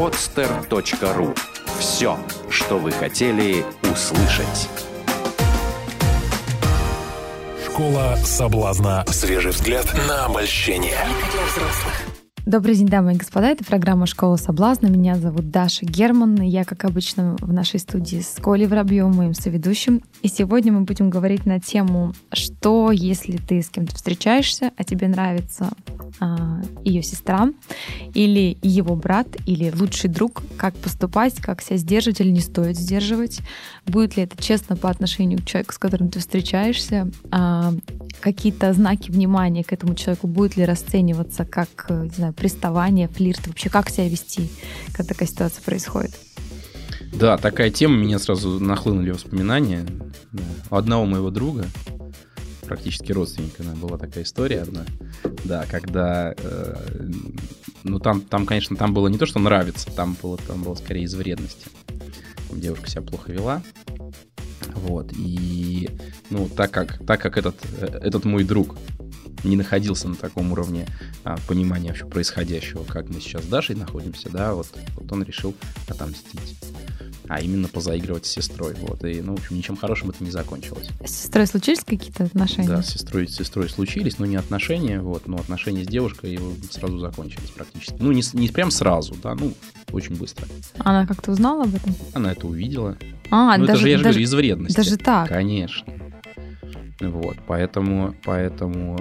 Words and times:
podster.ru 0.00 1.36
Все, 1.78 2.18
что 2.48 2.78
вы 2.78 2.90
хотели 2.90 3.66
услышать. 3.82 4.70
Школа 7.66 8.16
соблазна. 8.24 9.04
Свежий 9.08 9.50
взгляд 9.50 9.92
на 10.08 10.24
обольщение. 10.24 10.96
Добрый 12.46 12.74
день, 12.74 12.86
дамы 12.86 13.12
и 13.12 13.16
господа. 13.16 13.48
Это 13.50 13.64
программа 13.64 14.06
«Школа 14.06 14.36
соблазна». 14.36 14.86
Меня 14.86 15.16
зовут 15.16 15.50
Даша 15.50 15.84
Герман. 15.84 16.40
Я, 16.40 16.64
как 16.64 16.84
обычно, 16.86 17.36
в 17.38 17.52
нашей 17.52 17.78
студии 17.80 18.20
с 18.20 18.40
Колей 18.40 18.66
Воробьевым, 18.66 19.14
моим 19.14 19.34
соведущим. 19.34 20.02
И 20.22 20.28
сегодня 20.28 20.72
мы 20.72 20.80
будем 20.80 21.10
говорить 21.10 21.44
на 21.44 21.60
тему, 21.60 22.14
что 22.32 22.92
если 22.92 23.36
ты 23.36 23.60
с 23.60 23.68
кем-то 23.68 23.94
встречаешься, 23.94 24.72
а 24.74 24.84
тебе 24.84 25.08
нравится 25.08 25.70
а, 26.18 26.62
ее 26.82 27.02
сестра 27.02 27.50
или 28.14 28.56
его 28.62 28.96
брат 28.96 29.28
или 29.44 29.70
лучший 29.70 30.08
друг, 30.08 30.42
как 30.56 30.74
поступать, 30.76 31.36
как 31.36 31.60
себя 31.60 31.76
сдерживать 31.76 32.20
или 32.20 32.30
не 32.30 32.40
стоит 32.40 32.76
сдерживать, 32.76 33.40
будет 33.86 34.16
ли 34.16 34.22
это 34.22 34.42
честно 34.42 34.76
по 34.76 34.88
отношению 34.88 35.40
к 35.40 35.44
человеку, 35.44 35.74
с 35.74 35.78
которым 35.78 36.08
ты 36.08 36.20
встречаешься, 36.20 37.10
а, 37.30 37.74
какие-то 38.20 38.72
знаки 38.72 39.10
внимания 39.10 39.64
к 39.64 39.72
этому 39.72 39.94
человеку 39.94 40.26
будет 40.26 40.56
ли 40.56 40.64
расцениваться 40.64 41.44
как, 41.44 41.88
не 41.88 42.10
знаю, 42.10 42.32
приставание, 42.32 43.08
флирт, 43.08 43.46
вообще 43.46 43.68
как 43.70 43.90
себя 43.90 44.08
вести, 44.08 44.50
когда 44.92 45.14
такая 45.14 45.28
ситуация 45.28 45.62
происходит? 45.62 46.12
Да, 47.12 47.36
такая 47.36 47.70
тема, 47.70 47.96
меня 47.96 48.18
сразу 48.18 48.60
нахлынули 48.60 49.10
воспоминания. 49.10 49.84
У 50.70 50.76
одного 50.76 51.06
моего 51.06 51.30
друга, 51.30 51.66
практически 52.66 53.12
родственника, 53.12 53.62
была 53.62 53.98
такая 53.98 54.24
история 54.24 54.62
одна. 54.62 54.84
Да, 55.44 55.66
когда, 55.68 56.34
э, 56.36 56.76
ну 57.82 57.98
там, 57.98 58.20
там, 58.20 58.46
конечно, 58.46 58.76
там 58.76 58.94
было 58.94 59.08
не 59.08 59.18
то, 59.18 59.26
что 59.26 59.40
нравится, 59.40 59.90
там 59.90 60.16
было, 60.22 60.38
там 60.38 60.62
было 60.62 60.76
скорее 60.76 61.02
из 61.02 61.14
вредности. 61.14 61.66
Девушка 62.52 62.88
себя 62.88 63.02
плохо 63.02 63.32
вела, 63.32 63.62
вот, 64.76 65.12
и, 65.16 65.90
ну, 66.30 66.48
так 66.48 66.70
как, 66.70 67.04
так 67.06 67.20
как 67.20 67.36
этот, 67.38 67.56
э, 67.78 67.86
этот 68.02 68.24
мой 68.24 68.44
друг 68.44 68.76
не 69.44 69.56
находился 69.56 70.08
на 70.08 70.16
таком 70.16 70.52
уровне 70.52 70.86
а, 71.24 71.36
понимания 71.48 71.88
вообще 71.88 72.06
происходящего, 72.06 72.84
как 72.84 73.08
мы 73.08 73.20
сейчас 73.20 73.44
с 73.44 73.46
Дашей 73.46 73.76
находимся, 73.76 74.28
да, 74.30 74.54
вот, 74.54 74.68
вот 74.96 75.10
он 75.12 75.22
решил 75.22 75.54
отомстить. 75.88 76.56
А 77.30 77.40
именно 77.40 77.68
позаигрывать 77.68 78.26
с 78.26 78.30
сестрой. 78.30 78.74
Вот. 78.74 79.04
И, 79.04 79.22
ну, 79.22 79.36
в 79.36 79.38
общем, 79.38 79.56
ничем 79.56 79.76
хорошим 79.76 80.10
это 80.10 80.24
не 80.24 80.32
закончилось. 80.32 80.88
С 81.04 81.12
сестрой 81.12 81.46
случились 81.46 81.84
какие-то 81.84 82.24
отношения? 82.24 82.66
Да, 82.66 82.82
с 82.82 82.88
сестрой, 82.88 83.28
с 83.28 83.36
сестрой 83.36 83.68
случились, 83.68 84.18
но 84.18 84.26
не 84.26 84.34
отношения, 84.34 85.00
вот, 85.00 85.28
но 85.28 85.36
отношения 85.36 85.84
с 85.84 85.86
девушкой 85.86 86.40
сразу 86.72 86.98
закончились 86.98 87.50
практически. 87.50 87.94
Ну, 88.00 88.10
не, 88.10 88.24
не 88.32 88.48
прям 88.48 88.72
сразу, 88.72 89.14
да, 89.22 89.36
ну, 89.36 89.54
очень 89.92 90.16
быстро. 90.16 90.48
Она 90.78 91.06
как-то 91.06 91.30
узнала 91.30 91.62
об 91.62 91.74
этом? 91.76 91.94
Она 92.14 92.32
это 92.32 92.48
увидела. 92.48 92.98
А, 93.30 93.56
ну, 93.56 93.64
даже, 93.64 93.78
это 93.78 93.80
же, 93.82 93.88
я 93.90 93.98
же 93.98 94.02
даже, 94.02 94.18
говорю, 94.18 94.24
из 94.24 94.34
вредности. 94.34 94.76
Даже 94.76 94.96
так? 94.96 95.28
Конечно. 95.28 95.86
Вот, 97.00 97.36
поэтому, 97.46 98.14
поэтому 98.24 98.98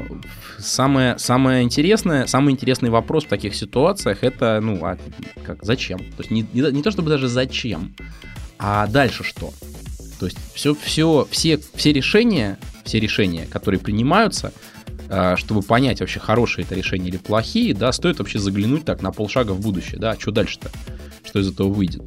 самое, 0.58 1.20
самое 1.20 1.64
интересное, 1.64 2.28
самый 2.28 2.54
интересный 2.54 2.90
вопрос 2.90 3.26
в 3.26 3.28
таких 3.28 3.56
ситуациях 3.56 4.24
это, 4.24 4.60
ну, 4.62 4.80
а 4.86 4.98
как, 5.44 5.64
зачем? 5.64 6.00
То 6.00 6.20
есть 6.20 6.32
не, 6.32 6.46
не, 6.54 6.72
не 6.72 6.82
то 6.82 6.92
чтобы 6.92 7.10
даже 7.10 7.28
зачем, 7.28 7.94
а 8.58 8.88
дальше 8.88 9.24
что? 9.24 9.52
То 10.20 10.28
есть 10.28 10.38
все, 10.54 10.76
все, 10.76 11.28
все, 11.30 11.60
все 11.74 11.92
решения, 11.92 12.58
все 12.86 13.00
решения, 13.00 13.46
которые 13.46 13.82
принимаются, 13.82 14.54
а, 15.10 15.36
чтобы 15.36 15.62
понять 15.62 16.00
вообще 16.00 16.20
хорошие 16.20 16.66
это 16.66 16.76
решения 16.76 17.10
или 17.10 17.18
плохие, 17.18 17.74
да, 17.74 17.92
стоит 17.92 18.20
вообще 18.20 18.40
заглянуть 18.40 18.86
так 18.86 19.02
на 19.02 19.12
полшага 19.12 19.52
в 19.52 19.60
будущее, 19.60 20.00
да, 20.00 20.12
а 20.12 20.20
что 20.20 20.32
дальше-то, 20.32 20.72
что 21.26 21.40
из 21.40 21.52
этого 21.52 21.68
выйдет 21.68 22.04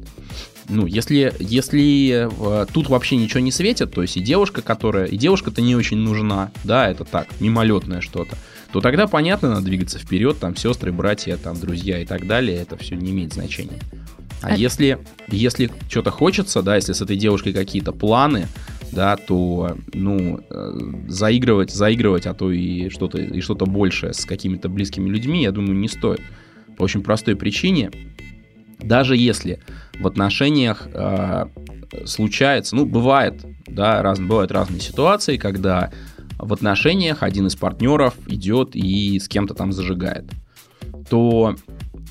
ну, 0.69 0.85
если, 0.85 1.33
если 1.39 2.29
э, 2.29 2.65
тут 2.71 2.89
вообще 2.89 3.15
ничего 3.15 3.39
не 3.39 3.51
светит, 3.51 3.91
то 3.91 4.01
есть 4.01 4.17
и 4.17 4.21
девушка, 4.21 4.61
которая, 4.61 5.05
и 5.05 5.17
девушка-то 5.17 5.61
не 5.61 5.75
очень 5.75 5.97
нужна, 5.97 6.51
да, 6.63 6.89
это 6.89 7.03
так, 7.03 7.27
мимолетное 7.39 8.01
что-то, 8.01 8.37
то 8.71 8.81
тогда, 8.81 9.07
понятно, 9.07 9.49
надо 9.49 9.61
двигаться 9.61 9.99
вперед, 9.99 10.39
там, 10.39 10.55
сестры, 10.55 10.91
братья, 10.91 11.37
там, 11.37 11.59
друзья 11.59 11.99
и 11.99 12.05
так 12.05 12.27
далее, 12.27 12.57
это 12.57 12.77
все 12.77 12.95
не 12.95 13.11
имеет 13.11 13.33
значения. 13.33 13.79
А, 14.41 14.47
а... 14.47 14.55
если, 14.55 14.99
если 15.27 15.71
что-то 15.89 16.11
хочется, 16.11 16.61
да, 16.61 16.75
если 16.75 16.93
с 16.93 17.01
этой 17.01 17.17
девушкой 17.17 17.53
какие-то 17.53 17.91
планы, 17.91 18.47
да, 18.91 19.15
то, 19.15 19.77
ну, 19.93 20.39
э, 20.49 20.71
заигрывать, 21.07 21.71
заигрывать, 21.71 22.27
а 22.27 22.33
то 22.33 22.51
и 22.51 22.89
что-то, 22.89 23.17
и 23.19 23.41
что-то 23.41 23.65
большее 23.65 24.13
с 24.13 24.25
какими-то 24.25 24.69
близкими 24.69 25.09
людьми, 25.09 25.43
я 25.43 25.51
думаю, 25.51 25.75
не 25.75 25.87
стоит. 25.87 26.21
По 26.77 26.83
очень 26.83 27.03
простой 27.03 27.35
причине, 27.35 27.91
даже 28.83 29.17
если 29.17 29.59
в 29.99 30.07
отношениях 30.07 30.87
э, 30.93 31.45
случается, 32.05 32.75
ну, 32.75 32.85
бывает, 32.85 33.43
да, 33.67 34.01
раз, 34.01 34.19
бывают 34.19 34.51
разные 34.51 34.81
ситуации, 34.81 35.37
когда 35.37 35.91
в 36.37 36.51
отношениях 36.53 37.23
один 37.23 37.47
из 37.47 37.55
партнеров 37.55 38.15
идет 38.27 38.75
и 38.75 39.19
с 39.19 39.27
кем-то 39.27 39.53
там 39.53 39.71
зажигает, 39.71 40.25
то, 41.09 41.55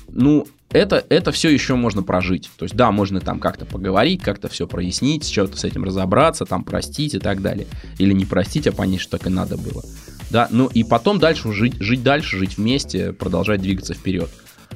ну, 0.07 0.47
это, 0.73 1.05
это 1.09 1.31
все 1.31 1.49
еще 1.49 1.75
можно 1.75 2.01
прожить. 2.01 2.49
То 2.57 2.65
есть, 2.65 2.75
да, 2.75 2.91
можно 2.91 3.19
там 3.19 3.39
как-то 3.39 3.65
поговорить, 3.65 4.23
как-то 4.23 4.49
все 4.49 4.67
прояснить, 4.67 5.29
что-то 5.29 5.57
с 5.57 5.63
этим 5.63 5.83
разобраться, 5.83 6.45
там 6.45 6.63
простить 6.63 7.13
и 7.13 7.19
так 7.19 7.41
далее. 7.41 7.67
Или 7.99 8.13
не 8.13 8.25
простить, 8.25 8.65
а 8.65 8.71
понять, 8.71 9.01
что 9.01 9.17
так 9.17 9.27
и 9.27 9.29
надо 9.29 9.55
было. 9.57 9.83
Да, 10.31 10.47
ну 10.49 10.65
и 10.67 10.83
потом 10.83 11.19
дальше 11.19 11.51
жить, 11.53 11.75
жить 11.79 12.01
дальше, 12.01 12.39
жить 12.39 12.57
вместе, 12.57 13.13
продолжать 13.13 13.61
двигаться 13.61 13.93
вперед. 13.93 14.31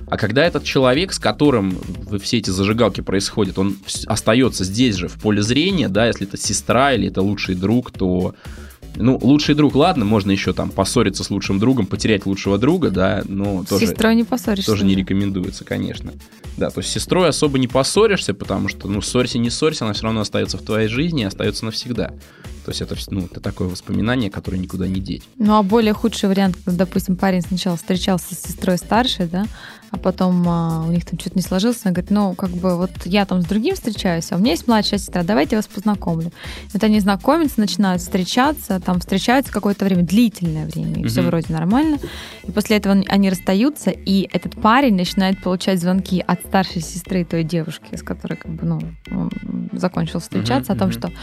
А 0.09 0.17
когда 0.17 0.45
этот 0.45 0.63
человек, 0.63 1.11
с 1.11 1.19
которым 1.19 1.77
все 2.21 2.37
эти 2.37 2.49
зажигалки 2.49 3.01
происходят, 3.01 3.59
он 3.59 3.77
остается 4.05 4.63
здесь 4.63 4.95
же, 4.95 5.07
в 5.07 5.19
поле 5.19 5.41
зрения, 5.41 5.89
да, 5.89 6.07
если 6.07 6.25
это 6.25 6.37
сестра 6.37 6.93
или 6.93 7.09
это 7.09 7.21
лучший 7.21 7.55
друг, 7.55 7.91
то 7.91 8.33
ну, 8.95 9.19
лучший 9.21 9.53
друг, 9.53 9.75
ладно, 9.75 10.05
можно 10.05 10.31
еще 10.31 10.53
там 10.53 10.71
поссориться 10.71 11.23
с 11.23 11.29
лучшим 11.29 11.59
другом, 11.59 11.85
потерять 11.85 12.25
лучшего 12.25 12.57
друга, 12.57 12.89
да, 12.89 13.21
но 13.27 13.63
с 13.63 13.67
тоже... 13.67 13.87
сестрой 13.87 14.15
не 14.15 14.23
поссоришься. 14.23 14.71
Тоже 14.71 14.85
не 14.85 14.95
рекомендуется, 14.95 15.63
конечно. 15.63 16.13
Да, 16.57 16.69
то 16.69 16.79
есть 16.79 16.89
с 16.89 16.93
сестрой 16.93 17.29
особо 17.29 17.59
не 17.59 17.67
поссоришься, 17.67 18.33
потому 18.33 18.69
что, 18.69 18.87
ну, 18.87 19.01
ссорься, 19.01 19.37
не 19.37 19.49
ссорься, 19.49 19.85
она 19.85 19.93
все 19.93 20.03
равно 20.03 20.21
остается 20.21 20.57
в 20.57 20.63
твоей 20.63 20.87
жизни 20.87 21.21
и 21.21 21.25
остается 21.25 21.65
навсегда. 21.65 22.13
То 22.67 22.71
есть 22.71 22.81
это, 22.81 22.97
ну, 23.11 23.21
это 23.21 23.39
такое 23.39 23.69
воспоминание, 23.69 24.29
которое 24.29 24.57
никуда 24.57 24.89
не 24.89 24.99
деть. 24.99 25.23
Ну, 25.37 25.55
а 25.55 25.63
более 25.63 25.93
худший 25.93 26.27
вариант, 26.27 26.57
когда, 26.65 26.85
допустим, 26.85 27.15
парень 27.15 27.41
сначала 27.41 27.77
встречался 27.77 28.35
с 28.35 28.41
сестрой 28.41 28.77
старшей, 28.77 29.27
да, 29.27 29.45
а 29.89 29.97
потом 29.97 30.43
а, 30.49 30.83
у 30.85 30.91
них 30.91 31.05
там 31.05 31.17
что-то 31.17 31.37
не 31.37 31.41
сложилось, 31.43 31.79
она 31.85 31.93
говорит, 31.93 32.11
ну, 32.11 32.35
как 32.35 32.49
бы 32.49 32.75
вот 32.75 32.91
я 33.05 33.25
там 33.25 33.41
с 33.41 33.45
другим 33.45 33.75
встречаюсь, 33.75 34.33
а 34.33 34.35
у 34.35 34.39
меня 34.39 34.51
есть 34.51 34.67
младшая 34.67 34.99
сестра, 34.99 35.23
давайте 35.23 35.55
я 35.55 35.59
вас 35.59 35.67
познакомлю. 35.67 36.33
Вот 36.73 36.83
они 36.83 36.99
знакомятся, 36.99 37.61
начинают 37.61 38.01
встречаться, 38.01 38.81
там 38.81 38.99
встречаются 38.99 39.53
какое-то 39.53 39.85
время, 39.85 40.03
длительное 40.03 40.65
время, 40.65 40.95
и 40.95 41.03
mm-hmm. 41.03 41.07
все 41.07 41.21
вроде 41.21 41.53
нормально. 41.53 41.99
И 42.43 42.51
после 42.51 42.75
этого 42.75 43.01
они 43.07 43.29
расстаются, 43.29 43.91
и 43.91 44.27
этот 44.29 44.61
парень 44.61 44.95
начинает 44.95 45.41
получать 45.41 45.79
звонки 45.79 46.19
от 46.19 46.41
старшей 46.41 46.81
сестры 46.81 47.23
той 47.23 47.45
девушки, 47.45 47.95
с 47.95 48.03
которой 48.03 48.35
как 48.35 48.51
бы, 48.51 48.65
ну, 48.65 48.81
он 49.09 49.31
закончил 49.71 50.19
встречаться, 50.19 50.73
mm-hmm. 50.73 50.75
о 50.75 50.79
том, 50.79 50.91
что 50.91 51.13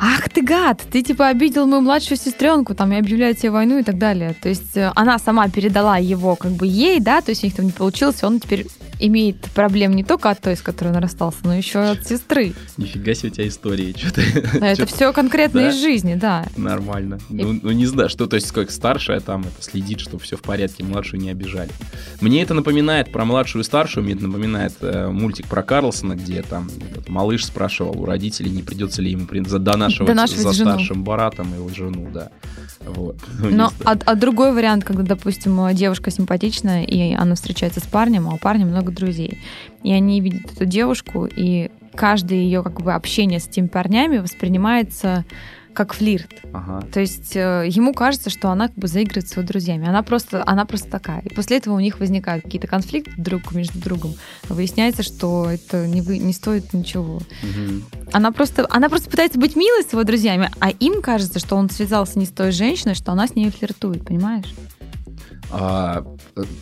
ах 0.00 0.28
ты 0.28 0.42
гад, 0.42 0.82
ты 0.90 1.02
типа 1.02 1.28
обидел 1.28 1.66
мою 1.66 1.82
младшую 1.82 2.18
сестренку, 2.18 2.74
там, 2.74 2.92
и 2.92 2.96
объявляет 2.96 3.38
тебе 3.38 3.50
войну 3.50 3.78
и 3.78 3.82
так 3.82 3.98
далее. 3.98 4.34
То 4.40 4.48
есть 4.48 4.76
она 4.94 5.18
сама 5.18 5.48
передала 5.48 5.98
его 5.98 6.36
как 6.36 6.52
бы 6.52 6.66
ей, 6.66 7.00
да, 7.00 7.20
то 7.20 7.30
есть 7.30 7.42
у 7.42 7.46
них 7.46 7.56
там 7.56 7.66
не 7.66 7.72
получилось, 7.72 8.22
он 8.22 8.40
теперь 8.40 8.66
имеет 8.98 9.40
проблем 9.52 9.94
не 9.94 10.04
только 10.04 10.30
от 10.30 10.40
той, 10.40 10.56
с 10.56 10.62
которой 10.62 10.88
он 10.88 10.96
расстался, 10.96 11.38
но 11.44 11.54
еще 11.54 11.80
и 11.80 11.86
от 11.88 12.06
сестры. 12.06 12.52
Нифига 12.76 13.14
себе 13.14 13.30
у 13.30 13.32
тебя 13.32 13.48
истории, 13.48 13.94
что-то. 13.96 14.20
Это 14.64 14.86
все 14.86 15.12
конкретно 15.12 15.62
да? 15.62 15.68
из 15.68 15.80
жизни, 15.80 16.14
да. 16.14 16.46
Нормально. 16.56 17.18
И... 17.30 17.34
Ну, 17.34 17.58
ну, 17.62 17.70
не 17.72 17.86
знаю, 17.86 18.08
что, 18.08 18.26
то 18.26 18.36
есть, 18.36 18.50
как 18.52 18.70
старшая 18.70 19.20
там 19.20 19.42
это 19.42 19.62
следит, 19.62 20.00
чтобы 20.00 20.22
все 20.22 20.36
в 20.36 20.42
порядке, 20.42 20.84
младшую 20.84 21.20
не 21.20 21.30
обижали. 21.30 21.70
Мне 22.20 22.42
это 22.42 22.54
напоминает 22.54 23.12
про 23.12 23.24
младшую 23.24 23.62
и 23.62 23.64
старшую, 23.64 24.04
мне 24.04 24.14
это 24.14 24.26
напоминает 24.26 24.74
э, 24.80 25.08
мультик 25.08 25.46
про 25.46 25.62
Карлсона, 25.62 26.14
где 26.14 26.42
там 26.42 26.68
этот 26.90 27.08
малыш 27.08 27.44
спрашивал 27.44 28.00
у 28.00 28.04
родителей, 28.04 28.50
не 28.50 28.62
придется 28.62 29.02
ли 29.02 29.10
ему 29.10 29.26
до 29.26 29.76
нашего, 29.76 30.06
До 30.06 30.14
нашего 30.14 30.42
за 30.42 30.52
жену. 30.52 30.70
старшим 30.70 31.04
баратом 31.04 31.52
его 31.54 31.68
жену, 31.68 32.08
да. 32.12 32.30
Вот. 32.80 33.16
Ну, 33.38 33.50
Но, 33.50 33.72
а, 33.84 33.96
а 34.04 34.14
другой 34.14 34.52
вариант, 34.52 34.84
когда, 34.84 35.02
допустим, 35.02 35.74
девушка 35.74 36.10
симпатичная, 36.10 36.84
и 36.84 37.12
она 37.12 37.34
встречается 37.34 37.80
с 37.80 37.84
парнем, 37.84 38.28
а 38.28 38.34
у 38.34 38.38
парня 38.38 38.64
много 38.64 38.85
друзей. 38.92 39.38
И 39.82 39.92
они 39.92 40.20
видят 40.20 40.52
эту 40.52 40.64
девушку, 40.64 41.26
и 41.26 41.70
каждое 41.94 42.38
ее 42.38 42.62
как 42.62 42.80
бы 42.80 42.92
общение 42.92 43.40
с 43.40 43.44
теми 43.44 43.68
парнями 43.68 44.18
воспринимается 44.18 45.24
как 45.76 45.92
флирт. 45.92 46.30
Ага. 46.54 46.82
То 46.90 47.00
есть 47.00 47.36
э, 47.36 47.66
ему 47.68 47.92
кажется, 47.92 48.30
что 48.30 48.48
она 48.48 48.68
как 48.68 48.76
бы 48.76 48.88
заигрывает 48.88 49.28
с 49.28 49.32
его 49.36 49.46
друзьями. 49.46 49.86
Она 49.86 50.02
просто, 50.02 50.42
она 50.46 50.64
просто 50.64 50.90
такая. 50.90 51.20
И 51.20 51.28
после 51.28 51.58
этого 51.58 51.74
у 51.74 51.80
них 51.80 52.00
возникают 52.00 52.44
какие-то 52.44 52.66
конфликты 52.66 53.12
друг 53.18 53.52
между 53.52 53.78
другом. 53.78 54.14
Выясняется, 54.48 55.02
что 55.02 55.50
это 55.50 55.86
не, 55.86 56.00
вы, 56.00 56.16
не 56.18 56.32
стоит 56.32 56.72
ничего. 56.72 57.16
Угу. 57.16 58.08
Она, 58.12 58.32
просто, 58.32 58.66
она 58.70 58.88
просто 58.88 59.10
пытается 59.10 59.38
быть 59.38 59.54
милой 59.54 59.84
с 59.84 59.92
его 59.92 60.02
друзьями, 60.02 60.50
а 60.60 60.70
им 60.70 61.02
кажется, 61.02 61.38
что 61.38 61.56
он 61.56 61.68
связался 61.68 62.18
не 62.18 62.24
с 62.24 62.30
той 62.30 62.52
женщиной, 62.52 62.94
что 62.94 63.12
она 63.12 63.28
с 63.28 63.34
ней 63.34 63.50
флиртует, 63.50 64.04
понимаешь? 64.06 64.54
А, 65.50 66.04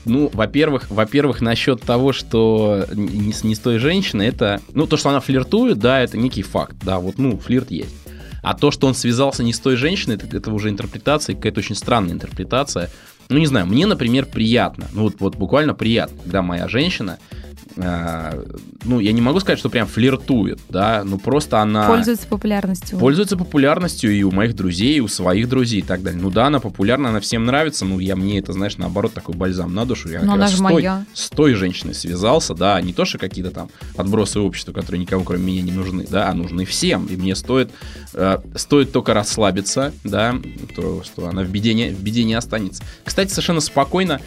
ну, 0.04 0.30
во-первых, 0.32 0.90
во-первых, 0.90 1.40
насчет 1.40 1.80
того, 1.82 2.12
что 2.12 2.86
не, 2.92 3.32
с- 3.32 3.44
не 3.44 3.54
с 3.54 3.58
той 3.58 3.78
женщиной, 3.78 4.28
это, 4.28 4.60
ну, 4.72 4.86
то, 4.86 4.96
что 4.96 5.10
она 5.10 5.20
флиртует, 5.20 5.78
да, 5.78 6.00
это 6.00 6.16
некий 6.16 6.42
факт, 6.42 6.76
да, 6.82 6.98
вот, 6.98 7.18
ну, 7.18 7.36
флирт 7.38 7.70
есть. 7.70 7.94
А 8.42 8.54
то, 8.54 8.70
что 8.70 8.86
он 8.86 8.94
связался 8.94 9.42
не 9.42 9.52
с 9.52 9.58
той 9.58 9.76
женщиной, 9.76 10.16
это, 10.16 10.36
это 10.36 10.52
уже 10.52 10.68
интерпретация, 10.68 11.34
какая-то 11.34 11.60
очень 11.60 11.74
странная 11.74 12.12
интерпретация. 12.12 12.90
Ну, 13.30 13.38
не 13.38 13.46
знаю, 13.46 13.66
мне, 13.66 13.86
например, 13.86 14.26
приятно, 14.26 14.86
ну, 14.92 15.04
вот, 15.04 15.14
вот 15.18 15.36
буквально 15.36 15.74
приятно, 15.74 16.18
когда 16.22 16.42
моя 16.42 16.68
женщина, 16.68 17.18
э, 17.30 17.36
ну, 17.76 19.00
я 19.00 19.12
не 19.12 19.20
могу 19.20 19.40
сказать, 19.40 19.58
что 19.58 19.70
прям 19.70 19.86
флиртует, 19.86 20.60
да, 20.68 21.02
ну, 21.04 21.18
просто 21.18 21.60
она... 21.60 21.86
Пользуется 21.88 22.26
популярностью. 22.26 22.98
Пользуется 22.98 23.36
популярностью 23.36 24.12
и 24.12 24.22
у 24.22 24.30
моих 24.30 24.54
друзей, 24.54 24.96
и 24.96 25.00
у 25.00 25.08
своих 25.08 25.48
друзей 25.48 25.80
и 25.80 25.82
так 25.82 26.02
далее. 26.02 26.20
Ну 26.20 26.30
да, 26.30 26.46
она 26.46 26.60
популярна, 26.60 27.08
она 27.08 27.20
всем 27.20 27.44
нравится. 27.44 27.84
Ну, 27.84 27.98
я 27.98 28.16
мне 28.16 28.38
это, 28.38 28.52
знаешь, 28.52 28.76
наоборот, 28.76 29.12
такой 29.12 29.34
бальзам 29.34 29.74
на 29.74 29.84
душу. 29.84 30.08
Я 30.08 30.20
Но 30.20 30.26
как 30.26 30.34
она 30.34 30.42
раз 30.44 30.50
же 30.50 30.56
с 30.56 30.60
той, 30.60 30.72
моя. 30.72 31.04
с 31.12 31.30
той 31.30 31.54
женщиной 31.54 31.94
связался, 31.94 32.54
да, 32.54 32.80
не 32.80 32.92
то, 32.92 33.04
что 33.04 33.18
какие-то 33.18 33.50
там 33.50 33.68
отбросы 33.96 34.40
общества, 34.40 34.72
которые 34.72 35.00
никому, 35.00 35.24
кроме 35.24 35.44
меня, 35.44 35.62
не 35.62 35.72
нужны, 35.72 36.06
да, 36.08 36.28
а 36.28 36.34
нужны 36.34 36.64
всем. 36.64 37.06
И 37.06 37.16
мне 37.16 37.34
стоит, 37.34 37.70
э, 38.12 38.38
стоит 38.54 38.92
только 38.92 39.14
расслабиться, 39.14 39.92
да, 40.04 40.34
то, 40.76 41.02
что 41.02 41.28
она 41.28 41.42
в 41.42 41.48
беде, 41.48 41.74
не, 41.74 41.90
в 41.90 42.00
беде 42.00 42.24
не 42.24 42.34
останется. 42.34 42.82
Кстати, 43.04 43.30
совершенно 43.30 43.60
спокойно 43.60 44.20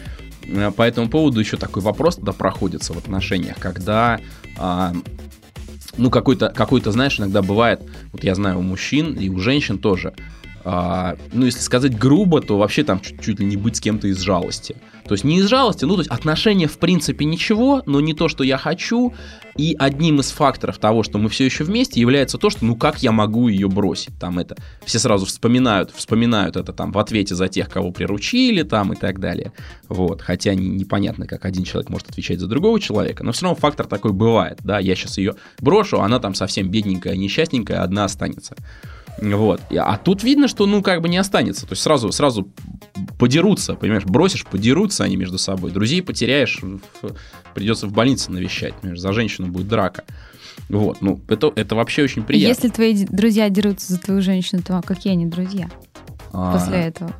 по 0.76 0.82
этому 0.82 1.08
поводу 1.08 1.40
еще 1.40 1.56
такой 1.56 1.82
вопрос 1.82 2.16
тогда 2.16 2.32
проходится 2.32 2.92
в 2.92 2.98
отношениях, 2.98 3.56
когда 3.58 4.20
а, 4.56 4.94
ну, 5.96 6.10
какой-то, 6.10 6.48
какой-то, 6.50 6.92
знаешь, 6.92 7.18
иногда 7.18 7.42
бывает, 7.42 7.82
вот 8.12 8.24
я 8.24 8.34
знаю 8.34 8.58
у 8.60 8.62
мужчин 8.62 9.14
и 9.14 9.28
у 9.28 9.38
женщин 9.38 9.78
тоже, 9.78 10.14
а, 10.70 11.16
ну, 11.32 11.46
если 11.46 11.60
сказать 11.60 11.98
грубо, 11.98 12.42
то 12.42 12.58
вообще 12.58 12.84
там 12.84 13.00
чуть, 13.00 13.22
чуть 13.22 13.40
ли 13.40 13.46
не 13.46 13.56
быть 13.56 13.76
с 13.76 13.80
кем-то 13.80 14.06
из 14.08 14.20
жалости. 14.20 14.76
То 15.04 15.14
есть 15.14 15.24
не 15.24 15.38
из 15.38 15.46
жалости, 15.46 15.86
ну, 15.86 15.94
то 15.94 16.00
есть 16.00 16.10
отношения 16.10 16.66
в 16.66 16.76
принципе 16.76 17.24
ничего, 17.24 17.82
но 17.86 18.00
не 18.00 18.12
то, 18.12 18.28
что 18.28 18.44
я 18.44 18.58
хочу. 18.58 19.14
И 19.56 19.74
одним 19.78 20.20
из 20.20 20.30
факторов 20.30 20.76
того, 20.76 21.02
что 21.02 21.16
мы 21.16 21.30
все 21.30 21.46
еще 21.46 21.64
вместе, 21.64 22.00
является 22.00 22.36
то, 22.36 22.50
что 22.50 22.66
ну 22.66 22.76
как 22.76 23.02
я 23.02 23.12
могу 23.12 23.48
ее 23.48 23.68
бросить. 23.68 24.18
Там 24.20 24.38
это 24.38 24.58
все 24.84 24.98
сразу 24.98 25.24
вспоминают, 25.24 25.90
вспоминают 25.90 26.56
это 26.56 26.74
там 26.74 26.92
в 26.92 26.98
ответе 26.98 27.34
за 27.34 27.48
тех, 27.48 27.70
кого 27.70 27.90
приручили 27.90 28.62
там 28.62 28.92
и 28.92 28.96
так 28.96 29.20
далее. 29.20 29.52
Вот. 29.88 30.20
Хотя 30.20 30.54
не- 30.54 30.68
непонятно, 30.68 31.26
как 31.26 31.46
один 31.46 31.64
человек 31.64 31.88
может 31.88 32.10
отвечать 32.10 32.40
за 32.40 32.46
другого 32.46 32.78
человека, 32.78 33.24
но 33.24 33.32
все 33.32 33.46
равно 33.46 33.58
фактор 33.58 33.86
такой 33.86 34.12
бывает. 34.12 34.58
Да, 34.62 34.78
я 34.78 34.94
сейчас 34.94 35.16
ее 35.16 35.34
брошу, 35.60 36.02
она 36.02 36.20
там 36.20 36.34
совсем 36.34 36.68
бедненькая, 36.68 37.16
несчастненькая, 37.16 37.82
одна 37.82 38.04
останется. 38.04 38.54
Вот. 39.20 39.60
А 39.76 39.96
тут 39.98 40.22
видно, 40.22 40.48
что, 40.48 40.66
ну, 40.66 40.82
как 40.82 41.02
бы 41.02 41.08
не 41.08 41.16
останется. 41.16 41.66
То 41.66 41.72
есть 41.72 41.82
сразу, 41.82 42.12
сразу 42.12 42.48
подерутся, 43.18 43.74
понимаешь, 43.74 44.04
бросишь, 44.04 44.44
подерутся 44.44 45.04
они 45.04 45.16
между 45.16 45.38
собой. 45.38 45.70
Друзей 45.72 46.02
потеряешь, 46.02 46.60
придется 47.54 47.86
в 47.86 47.92
больнице 47.92 48.30
навещать, 48.30 48.74
понимаешь, 48.74 49.00
за 49.00 49.12
женщину 49.12 49.48
будет 49.48 49.68
драка. 49.68 50.04
Вот, 50.68 51.00
ну, 51.00 51.20
это, 51.28 51.52
это 51.54 51.74
вообще 51.74 52.02
очень 52.02 52.22
приятно. 52.22 52.48
Если 52.48 52.68
твои 52.68 53.06
друзья 53.06 53.48
дерутся 53.48 53.92
за 53.92 53.98
твою 53.98 54.20
женщину, 54.20 54.62
то 54.62 54.80
какие 54.84 55.12
они 55.12 55.26
друзья 55.26 55.70
А, 56.32 56.52
после 56.52 56.78
этого? 56.78 57.12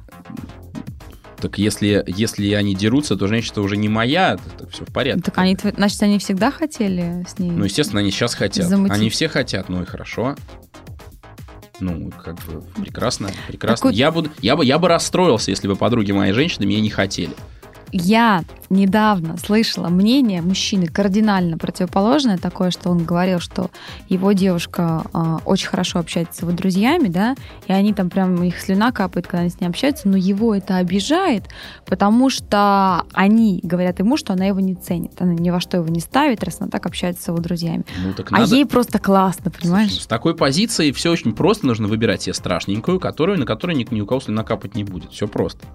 Так 1.41 1.57
если, 1.57 2.05
если 2.09 2.53
они 2.53 2.75
дерутся, 2.75 3.17
то 3.17 3.27
женщина 3.29 3.63
уже 3.63 3.77
не 3.77 3.89
моя, 3.89 4.39
так 4.59 4.71
все 4.71 4.85
в 4.85 4.93
порядке. 4.93 5.23
Так 5.23 5.39
они, 5.39 5.57
значит, 5.77 6.03
они 6.03 6.19
всегда 6.19 6.51
хотели 6.51 7.25
с 7.29 7.39
ней? 7.39 7.51
Ну, 7.51 7.65
естественно, 7.65 8.01
они 8.01 8.11
сейчас 8.11 8.35
хотят. 8.35 8.67
Замутить. 8.67 8.97
Они 8.97 9.09
все 9.09 9.29
хотят, 9.29 9.69
ну 9.69 9.83
и 9.83 9.85
хорошо. 9.85 10.37
Ну, 11.81 12.11
как 12.25 12.35
бы 12.47 12.63
прекрасно, 12.83 13.31
прекрасно. 13.47 13.77
Так 13.77 13.85
вот- 13.85 13.95
Я, 13.95 14.11
буду, 14.11 14.31
я, 14.41 14.57
бы, 14.57 14.65
я 14.65 14.79
бы 14.79 14.89
расстроился, 14.89 15.51
если 15.51 15.69
бы 15.69 15.77
подруги 15.77 16.11
моей 16.13 16.33
женщины 16.33 16.67
меня 16.67 16.81
не 16.81 16.91
хотели. 16.91 17.33
Я 17.93 18.45
недавно 18.71 19.37
слышала 19.39 19.89
мнение 19.89 20.43
мужчины 20.43 20.87
кардинально 20.87 21.57
противоположное, 21.57 22.39
такое, 22.39 22.71
что 22.71 22.91
он 22.91 23.05
говорил, 23.05 23.41
что 23.41 23.71
его 24.09 24.33
девушка 24.33 25.05
а, 25.13 25.39
очень 25.45 25.69
хорошо 25.69 25.99
общается 25.99 26.39
с 26.39 26.43
его 26.43 26.53
друзьями, 26.53 27.09
да, 27.09 27.35
и 27.67 27.73
они 27.73 27.95
там 27.95 28.11
прям, 28.11 28.35
у 28.35 28.43
них 28.43 28.61
слюна 28.61 28.93
капает, 28.93 29.27
когда 29.27 29.41
они 29.41 29.51
с 29.51 29.61
ней 29.61 29.69
общаются, 29.69 30.09
но 30.09 30.17
его 30.17 30.55
это 30.55 30.77
обижает, 30.77 31.45
потому 31.87 32.29
что 32.29 33.05
они 33.13 33.61
говорят 33.63 34.01
ему, 34.01 34.17
что 34.17 34.35
она 34.35 34.45
его 34.45 34.61
не 34.61 34.75
ценит, 34.75 35.13
она 35.21 35.33
ни 35.33 35.51
во 35.51 35.61
что 35.61 35.79
его 35.79 35.89
не 35.89 36.01
ставит, 36.01 36.45
раз 36.45 36.59
она 36.61 36.69
так 36.69 36.85
общается 36.87 37.23
с 37.23 37.29
его 37.29 37.39
друзьями. 37.39 37.85
Ну, 38.05 38.13
так 38.13 38.31
А 38.33 38.41
надо... 38.41 38.55
ей 38.55 38.67
просто 38.67 38.99
классно, 38.99 39.51
понимаешь? 39.51 39.91
Слушай, 39.91 40.03
С 40.03 40.07
такой 40.07 40.35
позиции 40.35 40.93
все 40.93 41.11
очень 41.11 41.35
просто. 41.35 41.67
Нужно 41.67 41.89
выбирать 41.89 42.23
себе 42.23 42.35
страшненькую, 42.35 43.01
которую, 43.01 43.39
на 43.39 43.47
которой 43.47 43.75
ни, 43.77 43.87
ни 43.91 44.01
у 44.01 44.07
кого 44.07 44.21
слюна 44.21 44.45
капать 44.45 44.75
не 44.75 44.85
будет. 44.85 45.13
Все 45.13 45.27
просто. 45.27 45.67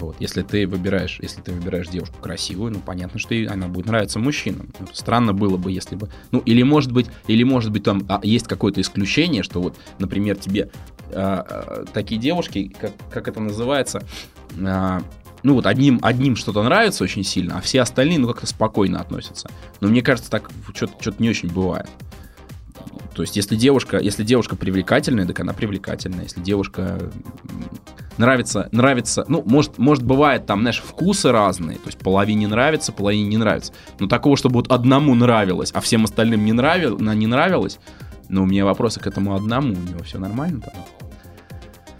Вот. 0.00 0.16
Если 0.18 0.42
ты 0.42 0.66
выбираешь, 0.66 1.18
если 1.20 1.40
ты 1.40 1.52
выбираешь 1.52 1.88
девушку 1.88 2.16
красивую, 2.20 2.72
ну 2.72 2.80
понятно, 2.80 3.18
что 3.18 3.34
ей 3.34 3.46
она 3.46 3.68
будет 3.68 3.86
нравиться 3.86 4.18
мужчинам. 4.18 4.70
Ну, 4.78 4.86
Странно 4.92 5.32
было 5.32 5.56
бы, 5.56 5.70
если 5.70 5.96
бы. 5.96 6.08
Ну, 6.30 6.40
или 6.40 6.62
может 6.62 6.92
быть, 6.92 7.06
или 7.26 7.42
может 7.42 7.70
быть 7.70 7.84
там 7.84 8.04
а, 8.08 8.20
есть 8.22 8.48
какое-то 8.48 8.80
исключение, 8.80 9.42
что 9.42 9.60
вот, 9.60 9.76
например, 9.98 10.36
тебе 10.36 10.70
а, 11.12 11.44
а, 11.48 11.84
такие 11.92 12.20
девушки, 12.20 12.74
как, 12.80 12.92
как 13.10 13.28
это 13.28 13.40
называется, 13.40 14.02
а, 14.58 15.02
ну 15.42 15.54
вот 15.54 15.66
одним, 15.66 15.98
одним 16.02 16.36
что-то 16.36 16.62
нравится 16.62 17.04
очень 17.04 17.24
сильно, 17.24 17.58
а 17.58 17.60
все 17.60 17.80
остальные, 17.80 18.18
ну, 18.18 18.28
как-то 18.28 18.46
спокойно 18.46 19.00
относятся. 19.00 19.50
Но 19.80 19.88
мне 19.88 20.02
кажется, 20.02 20.30
так 20.30 20.50
что-то 20.74 21.14
не 21.18 21.30
очень 21.30 21.50
бывает. 21.50 21.88
То 23.14 23.22
есть, 23.22 23.36
если 23.36 23.56
девушка, 23.56 23.98
если 23.98 24.22
девушка 24.22 24.56
привлекательная, 24.56 25.26
так 25.26 25.40
она 25.40 25.52
привлекательная. 25.52 26.24
Если 26.24 26.40
девушка 26.40 27.10
нравится, 28.18 28.68
нравится, 28.72 29.24
ну, 29.28 29.42
может, 29.44 29.78
может, 29.78 30.04
бывает 30.04 30.46
там, 30.46 30.60
знаешь, 30.60 30.82
вкусы 30.84 31.32
разные. 31.32 31.76
То 31.78 31.86
есть, 31.86 31.98
половине 31.98 32.46
нравится, 32.46 32.92
половине 32.92 33.28
не 33.28 33.36
нравится. 33.36 33.72
Но 33.98 34.06
такого, 34.06 34.36
чтобы 34.36 34.56
вот 34.56 34.70
одному 34.70 35.14
нравилось, 35.14 35.72
а 35.72 35.80
всем 35.80 36.04
остальным 36.04 36.44
не, 36.44 36.52
нравил, 36.52 36.98
не 36.98 37.26
нравилось, 37.26 37.78
ну, 38.28 38.44
у 38.44 38.46
меня 38.46 38.64
вопросы 38.64 39.00
к 39.00 39.06
этому 39.06 39.34
одному. 39.34 39.74
У 39.74 39.88
него 39.88 40.02
все 40.04 40.18
нормально 40.18 40.60
там. 40.60 41.09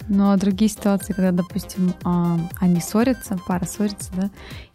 А 0.09 0.37
другие 0.37 0.69
ситуации, 0.69 1.13
когда, 1.13 1.31
допустим, 1.31 1.93
а, 2.03 2.39
они 2.59 2.79
ссорятся, 2.79 3.39
пара 3.47 3.65
ссорится, 3.65 4.11
да, 4.15 4.29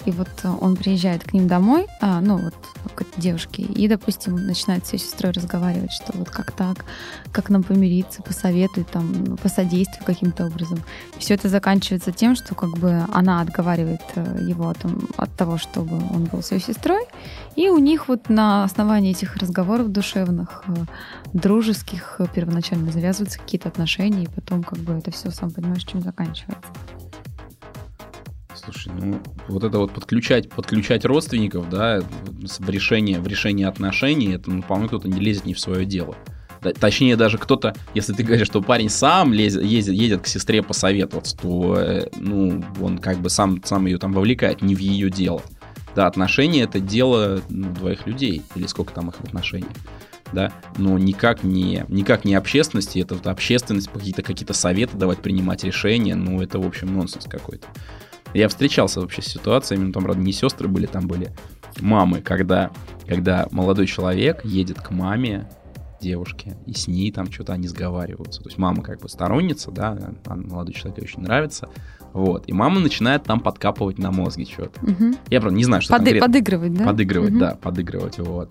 и 0.05 0.11
вот 0.11 0.29
а, 0.45 0.57
он 0.61 0.77
приезжает 0.77 1.25
к 1.25 1.33
ним 1.33 1.49
домой, 1.49 1.87
а, 2.01 2.21
ну, 2.21 2.37
вот 2.39 2.55
к 2.95 3.03
этой 3.03 3.21
девушке, 3.21 3.63
и, 3.63 3.89
допустим, 3.89 4.37
начинает 4.47 4.87
с 4.87 4.93
ее 4.93 4.99
сестрой 4.99 5.33
разговаривать, 5.33 5.93
что 5.93 6.17
вот 6.17 6.31
как 6.31 6.53
так, 6.53 6.85
как 7.33 7.51
нам 7.51 7.63
помириться, 7.63 8.23
посоветуй, 8.23 8.85
там, 8.85 9.37
посодействуй 9.43 10.05
каким-то 10.07 10.47
образом. 10.47 10.79
Все 11.19 11.35
это 11.35 11.49
заканчивается 11.49 12.13
тем, 12.13 12.37
что 12.37 12.55
как 12.55 12.79
бы 12.79 13.05
она 13.13 13.41
отговаривает 13.41 14.03
э, 14.15 14.39
его 14.49 14.69
от, 14.69 14.79
от 15.17 15.35
того, 15.37 15.59
чтобы 15.59 15.97
он 15.97 16.25
был 16.25 16.43
с 16.43 16.53
ее 16.53 16.61
сестрой, 16.61 17.05
и 17.57 17.69
у 17.69 17.79
них 17.79 18.09
вот 18.09 18.29
на 18.29 18.65
основании 18.65 19.11
этих 19.11 19.37
разговоров 19.37 19.91
душевных, 19.91 20.63
э, 20.69 20.73
дружеских, 21.33 22.17
э, 22.19 22.27
первоначально 22.33 22.93
завязываются 22.93 23.39
какие-то 23.39 23.69
отношения, 23.69 24.25
и 24.25 24.29
потом 24.29 24.63
как 24.63 24.79
бы 24.79 24.93
это 24.93 25.11
все, 25.11 25.31
сам 25.31 25.51
понимаешь, 25.51 25.85
чем 25.85 26.03
заканчивается. 26.03 26.71
Слушай, 28.55 28.93
ну 29.01 29.21
вот 29.49 29.65
это 29.65 29.79
вот 29.79 29.93
подключать, 29.93 30.51
подключать 30.51 31.05
родственников, 31.05 31.69
да, 31.71 32.03
в 32.59 32.71
решение, 32.71 33.21
в 33.21 33.27
решение 33.27 33.69
отношений, 33.69 34.35
это, 34.35 34.51
ну, 34.51 34.63
по-моему, 34.63 34.89
кто-то 34.89 35.09
не 35.09 35.21
лезет 35.21 35.47
не 35.47 35.55
в 35.55 35.61
свое 35.61 35.87
дело. 35.87 36.15
Точнее, 36.81 37.17
даже 37.17 37.39
кто-то, 37.39 37.75
если 37.95 38.13
ты 38.13 38.23
говоришь, 38.23 38.49
что 38.49 38.61
парень 38.61 38.89
сам 38.89 39.33
лезет, 39.33 39.63
ездит, 39.63 39.95
едет 39.95 40.23
к 40.23 40.27
сестре 40.27 40.63
посоветоваться, 40.63 41.37
то, 41.37 41.79
э, 41.79 42.09
ну, 42.19 42.65
он 42.81 42.99
как 42.99 43.19
бы 43.19 43.31
сам, 43.31 43.63
сам 43.65 43.87
ее 43.87 43.99
там 43.99 44.13
вовлекает, 44.13 44.63
не 44.63 44.75
в 44.75 44.79
ее 44.79 45.11
дело. 45.11 45.43
Да, 45.97 46.07
отношения 46.07 46.65
это 46.65 46.79
дело 46.79 47.41
ну, 47.49 47.73
двоих 47.73 48.07
людей, 48.07 48.43
или 48.55 48.67
сколько 48.67 48.93
там 48.93 49.09
их 49.09 49.19
отношений, 49.19 49.65
да, 50.31 50.53
но 50.77 50.99
никак 50.99 51.43
не, 51.43 51.87
никак 51.89 52.27
не 52.27 52.35
общественности, 52.35 52.99
это 52.99 53.15
вот 53.15 53.27
общественность, 53.27 53.89
какие-то 53.89 54.23
какие 54.23 54.47
советы 54.53 54.99
давать, 54.99 55.21
принимать 55.21 55.65
решения, 55.65 56.15
ну, 56.15 56.43
это, 56.43 56.59
в 56.59 56.67
общем, 56.67 56.95
нонсенс 56.95 57.25
какой-то. 57.25 57.67
Я 58.35 58.49
встречался 58.49 59.01
вообще 59.01 59.23
с 59.23 59.27
ситуациями, 59.27 59.87
ну, 59.87 59.93
там, 59.93 60.23
не 60.23 60.33
сестры 60.33 60.69
были, 60.69 60.85
там 60.85 61.09
были 61.09 61.33
мамы, 61.81 62.21
когда, 62.21 62.71
когда 63.09 63.49
молодой 63.51 63.87
человек 63.87 64.45
едет 64.45 64.79
к 64.83 64.91
маме 64.91 65.49
девушки, 66.01 66.57
и 66.67 66.73
с 66.73 66.89
ней 66.89 67.11
там 67.13 67.31
что-то 67.31 67.53
они 67.55 67.69
сговариваются. 67.69 68.43
То 68.43 68.49
есть 68.49 68.59
мама 68.59 68.83
как 68.83 69.01
бы 69.01 69.09
сторонница, 69.09 69.71
да, 69.71 69.97
молодой 70.27 70.75
человек 70.75 71.03
очень 71.03 71.21
нравится, 71.23 71.69
вот, 72.13 72.45
и 72.47 72.53
мама 72.53 72.81
начинает 72.81 73.25
там 73.25 73.41
подкапывать 73.41 73.99
на 73.99 74.11
мозге 74.11 74.45
что-то. 74.47 74.85
Мгм. 74.85 75.17
Я, 75.31 75.41
правда, 75.41 75.57
не 75.57 75.65
знаю, 75.65 75.83
что 75.83 75.93
Поды- 75.95 76.05
конкретно. 76.05 76.27
подыгрывать, 76.29 76.75
да? 76.75 76.85
Подыгрывать, 76.85 77.31
Мгм. 77.31 77.39
да, 77.41 77.59
подыгрывать, 77.61 78.19
вот. 78.19 78.51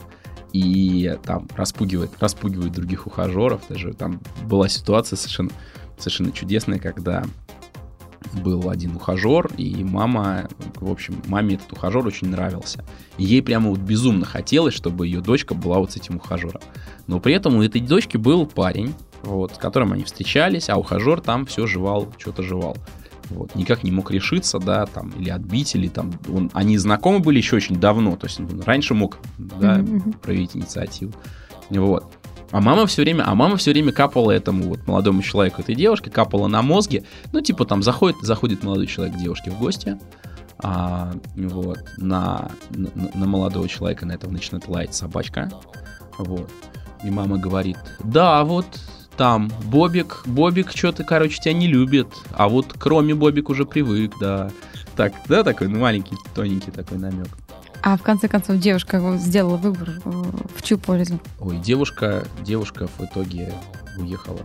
И 0.53 1.17
там 1.23 1.47
распугивает, 1.55 2.11
распугивает 2.19 2.71
других 2.71 3.07
ухажеров. 3.07 3.61
Даже 3.67 3.93
там 3.93 4.21
была 4.47 4.69
ситуация 4.69 5.17
совершенно, 5.17 5.49
совершенно 5.97 6.31
чудесная, 6.31 6.79
когда 6.79 7.25
был 8.35 8.69
один 8.69 8.95
ухажер, 8.95 9.49
и 9.57 9.83
мама, 9.83 10.47
в 10.75 10.91
общем, 10.91 11.21
маме 11.27 11.55
этот 11.55 11.71
ухажер 11.71 12.05
очень 12.05 12.29
нравился. 12.29 12.83
И 13.17 13.23
ей 13.23 13.41
прямо 13.41 13.69
вот 13.69 13.79
безумно 13.79 14.25
хотелось, 14.25 14.73
чтобы 14.73 15.07
ее 15.07 15.21
дочка 15.21 15.53
была 15.53 15.79
вот 15.79 15.91
с 15.91 15.97
этим 15.97 16.17
ухажером. 16.17 16.61
Но 17.07 17.19
при 17.19 17.33
этом 17.33 17.55
у 17.55 17.61
этой 17.61 17.81
дочки 17.81 18.17
был 18.17 18.45
парень, 18.45 18.93
вот, 19.23 19.55
с 19.55 19.57
которым 19.57 19.93
они 19.93 20.03
встречались, 20.03 20.69
а 20.69 20.77
ухажер 20.77 21.21
там 21.21 21.45
все 21.45 21.67
жевал, 21.67 22.13
что-то 22.17 22.43
жевал. 22.43 22.77
Вот, 23.29 23.55
никак 23.55 23.83
не 23.83 23.91
мог 23.91 24.11
решиться, 24.11 24.59
да, 24.59 24.85
там, 24.85 25.09
или 25.17 25.29
отбить, 25.29 25.73
или 25.75 25.87
там, 25.87 26.13
он, 26.31 26.51
они 26.53 26.77
знакомы 26.77 27.19
были 27.19 27.37
еще 27.37 27.55
очень 27.55 27.77
давно, 27.77 28.15
то 28.17 28.27
есть 28.27 28.39
он 28.39 28.61
раньше 28.61 28.93
мог, 28.93 29.17
да, 29.37 29.83
проявить 30.21 30.55
инициативу. 30.55 31.11
Вот. 31.71 32.05
А 32.55 32.61
мама 32.61 32.85
все 32.85 33.01
время, 33.01 33.23
а 33.27 33.35
мама 33.35 33.57
все 33.57 33.71
время 33.71 33.91
капала 33.91 34.31
этому 34.31 34.69
вот 34.69 34.87
молодому 34.87 35.21
человеку, 35.21 35.59
этой 35.59 35.75
девушке, 35.75 36.09
капала 36.09 36.47
на 36.47 36.61
мозге. 36.61 37.03
Ну, 37.33 37.41
типа 37.41 37.65
там 37.65 37.83
заходит, 37.83 38.15
заходит 38.21 38.63
молодой 38.63 38.87
человек 38.87 39.15
к 39.15 39.17
девушке 39.17 39.51
в 39.51 39.59
гости, 39.59 39.99
а, 40.59 41.11
вот, 41.35 41.79
на, 41.97 42.49
на, 42.69 42.89
на 43.13 43.25
молодого 43.25 43.67
человека 43.67 44.05
на 44.05 44.13
этого 44.13 44.31
начинает 44.31 44.69
лаять 44.69 44.95
собачка. 44.95 45.51
Вот. 46.17 46.49
И 47.03 47.09
мама 47.09 47.37
говорит, 47.37 47.77
да, 48.01 48.41
вот 48.45 48.67
там 49.17 49.51
Бобик, 49.65 50.23
Бобик 50.25 50.71
что-то, 50.71 51.03
короче, 51.03 51.41
тебя 51.41 51.53
не 51.53 51.67
любит, 51.67 52.07
а 52.31 52.47
вот 52.47 52.73
кроме 52.79 53.13
Бобик 53.15 53.49
уже 53.49 53.65
привык, 53.65 54.13
да. 54.21 54.49
Так, 54.95 55.11
да, 55.27 55.43
такой 55.43 55.67
ну, 55.67 55.79
маленький, 55.79 56.15
тоненький 56.33 56.71
такой 56.71 56.99
намек. 56.99 57.27
А 57.85 57.97
в 57.97 58.01
конце 58.01 58.27
концов 58.27 58.57
девушка 58.57 59.15
сделала 59.17 59.57
выбор 59.57 60.01
э, 60.03 60.09
в 60.55 60.63
чью 60.63 60.79
пользу? 60.79 61.19
Ой, 61.39 61.59
девушка, 61.59 62.25
девушка 62.43 62.87
в 62.87 63.03
итоге 63.05 63.53
уехала. 63.99 64.39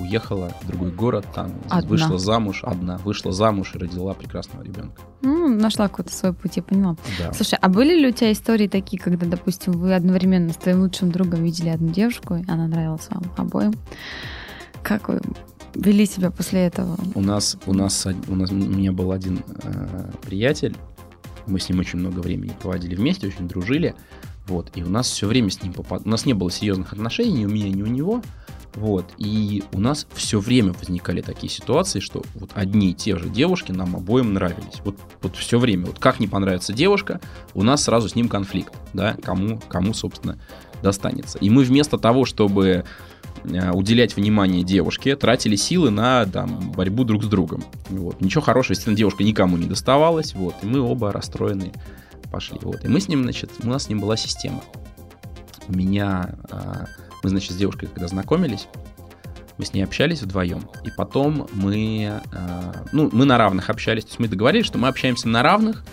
Уехала 0.00 0.52
в 0.60 0.66
другой 0.66 0.90
город, 0.90 1.24
там 1.34 1.54
Одна. 1.70 1.88
вышла 1.88 2.18
замуж, 2.18 2.62
одна, 2.62 2.98
вышла 2.98 3.32
замуж 3.32 3.74
и 3.74 3.78
родила 3.78 4.12
прекрасного 4.12 4.62
ребенка. 4.62 5.00
Ну, 5.22 5.48
нашла 5.48 5.88
какой-то 5.88 6.12
свой 6.12 6.34
путь, 6.34 6.58
я 6.58 6.62
поняла. 6.62 6.96
Да. 7.18 7.32
Слушай, 7.32 7.58
а 7.62 7.70
были 7.70 7.98
ли 7.98 8.08
у 8.08 8.12
тебя 8.12 8.30
истории 8.30 8.68
такие, 8.68 9.00
когда, 9.00 9.24
допустим, 9.24 9.72
вы 9.72 9.94
одновременно 9.94 10.52
с 10.52 10.56
твоим 10.56 10.82
лучшим 10.82 11.10
другом 11.10 11.42
видели 11.42 11.70
одну 11.70 11.88
девушку, 11.88 12.34
и 12.34 12.44
она 12.46 12.66
нравилась 12.66 13.08
вам 13.08 13.22
обоим? 13.38 13.72
Как 14.82 15.08
вы 15.08 15.22
вели 15.74 16.04
себя 16.04 16.30
после 16.30 16.66
этого? 16.66 16.98
У 17.14 17.22
нас, 17.22 17.56
у 17.64 17.72
нас, 17.72 18.06
у 18.28 18.34
нас, 18.34 18.50
у 18.50 18.54
меня 18.54 18.92
был 18.92 19.10
один 19.10 19.42
э, 19.62 20.10
приятель, 20.20 20.76
мы 21.46 21.60
с 21.60 21.68
ним 21.68 21.80
очень 21.80 21.98
много 21.98 22.20
времени 22.20 22.52
проводили 22.60 22.94
вместе, 22.94 23.26
очень 23.26 23.48
дружили, 23.48 23.94
вот, 24.46 24.70
и 24.74 24.82
у 24.82 24.88
нас 24.88 25.08
все 25.10 25.26
время 25.26 25.50
с 25.50 25.62
ним 25.62 25.72
попад... 25.72 26.02
у 26.04 26.08
нас 26.08 26.26
не 26.26 26.34
было 26.34 26.50
серьезных 26.50 26.92
отношений 26.92 27.32
ни 27.32 27.44
у 27.46 27.48
меня, 27.48 27.70
ни 27.70 27.82
у 27.82 27.86
него, 27.86 28.22
вот, 28.74 29.06
и 29.18 29.62
у 29.72 29.80
нас 29.80 30.06
все 30.14 30.40
время 30.40 30.72
возникали 30.72 31.20
такие 31.20 31.50
ситуации, 31.50 32.00
что 32.00 32.22
вот 32.34 32.50
одни 32.54 32.90
и 32.90 32.94
те 32.94 33.16
же 33.16 33.28
девушки 33.28 33.72
нам 33.72 33.96
обоим 33.96 34.34
нравились, 34.34 34.80
вот, 34.84 34.96
вот 35.22 35.36
все 35.36 35.58
время, 35.58 35.86
вот 35.86 35.98
как 35.98 36.20
не 36.20 36.26
понравится 36.26 36.72
девушка, 36.72 37.20
у 37.54 37.62
нас 37.62 37.84
сразу 37.84 38.08
с 38.08 38.16
ним 38.16 38.28
конфликт, 38.28 38.74
да, 38.92 39.16
кому, 39.22 39.60
кому, 39.68 39.94
собственно, 39.94 40.38
достанется. 40.82 41.38
И 41.38 41.48
мы 41.50 41.64
вместо 41.64 41.98
того, 41.98 42.24
чтобы 42.24 42.84
уделять 43.44 44.16
внимание 44.16 44.62
девушке, 44.62 45.16
тратили 45.16 45.56
силы 45.56 45.90
на 45.90 46.26
там, 46.26 46.72
борьбу 46.72 47.04
друг 47.04 47.24
с 47.24 47.26
другом. 47.26 47.64
Вот. 47.90 48.20
Ничего 48.20 48.40
хорошего, 48.40 48.72
естественно, 48.72 48.96
девушка 48.96 49.22
никому 49.22 49.56
не 49.56 49.66
доставалась, 49.66 50.34
вот, 50.34 50.54
и 50.62 50.66
мы 50.66 50.80
оба 50.80 51.12
расстроенные 51.12 51.72
пошли. 52.30 52.58
Вот. 52.62 52.84
И 52.84 52.88
мы 52.88 53.00
с 53.00 53.08
ним, 53.08 53.22
значит, 53.22 53.50
у 53.62 53.68
нас 53.68 53.84
с 53.84 53.88
ним 53.88 54.00
была 54.00 54.16
система. 54.16 54.62
У 55.68 55.72
меня, 55.72 56.34
а, 56.50 56.86
мы, 57.22 57.30
значит, 57.30 57.52
с 57.52 57.56
девушкой, 57.56 57.86
когда 57.86 58.08
знакомились, 58.08 58.66
мы 59.56 59.64
с 59.64 59.72
ней 59.72 59.82
общались 59.82 60.20
вдвоем, 60.22 60.68
и 60.84 60.90
потом 60.90 61.46
мы, 61.52 62.20
а, 62.32 62.84
ну, 62.92 63.08
мы 63.12 63.24
на 63.24 63.38
равных 63.38 63.70
общались, 63.70 64.04
то 64.04 64.08
есть 64.08 64.18
мы 64.18 64.28
договорились, 64.28 64.66
что 64.66 64.78
мы 64.78 64.88
общаемся 64.88 65.28
на 65.28 65.42
равных, 65.42 65.84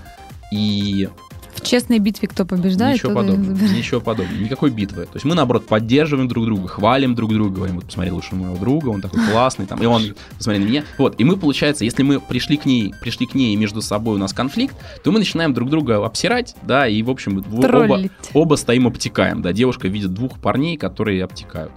и 0.52 1.10
В 1.56 1.62
честной 1.62 2.00
битве 2.00 2.28
кто 2.28 2.46
побеждает, 2.46 2.96
Ничего 2.96 3.14
подобного. 3.14 3.58
Ничего 3.62 4.02
подобного. 4.02 4.38
Никакой 4.40 4.70
битвы. 4.72 5.04
То 5.04 5.16
есть 5.16 5.26
мы, 5.26 5.36
наоборот, 5.36 5.68
поддерживаем 5.68 6.28
друг 6.28 6.46
друга, 6.46 6.68
хвалим 6.68 7.14
друг 7.16 7.34
друга, 7.34 7.56
говорим, 7.56 7.76
вот 7.76 7.86
посмотри 7.86 8.12
лучше 8.12 8.36
моего 8.36 8.56
друга, 8.56 8.90
он 8.90 9.02
такой 9.02 9.20
классный, 9.32 9.66
там, 9.66 9.82
и 9.82 9.86
он, 9.86 10.16
посмотри 10.38 10.64
на 10.64 10.68
меня. 10.68 10.84
Вот, 10.98 11.20
и 11.20 11.24
мы, 11.24 11.38
получается, 11.38 11.84
если 11.84 12.04
мы 12.04 12.20
пришли 12.20 12.58
к 12.58 12.66
ней, 12.66 12.94
пришли 13.02 13.26
к 13.28 13.36
ней, 13.36 13.54
и 13.54 13.58
между 13.58 13.82
собой 13.82 14.16
у 14.16 14.20
нас 14.20 14.34
конфликт, 14.34 14.76
то 15.04 15.12
мы 15.12 15.20
начинаем 15.20 15.54
друг 15.54 15.70
друга 15.70 16.04
обсирать, 16.06 16.56
да, 16.64 16.88
и, 16.88 17.02
в 17.04 17.10
общем, 17.10 17.42
в- 17.42 17.60
оба, 17.60 17.68
Троллить. 17.68 18.12
оба 18.34 18.56
стоим 18.56 18.88
обтекаем, 18.88 19.42
да, 19.42 19.52
девушка 19.54 19.88
видит 19.88 20.14
двух 20.14 20.40
парней, 20.40 20.78
которые 20.78 21.24
обтекают. 21.24 21.72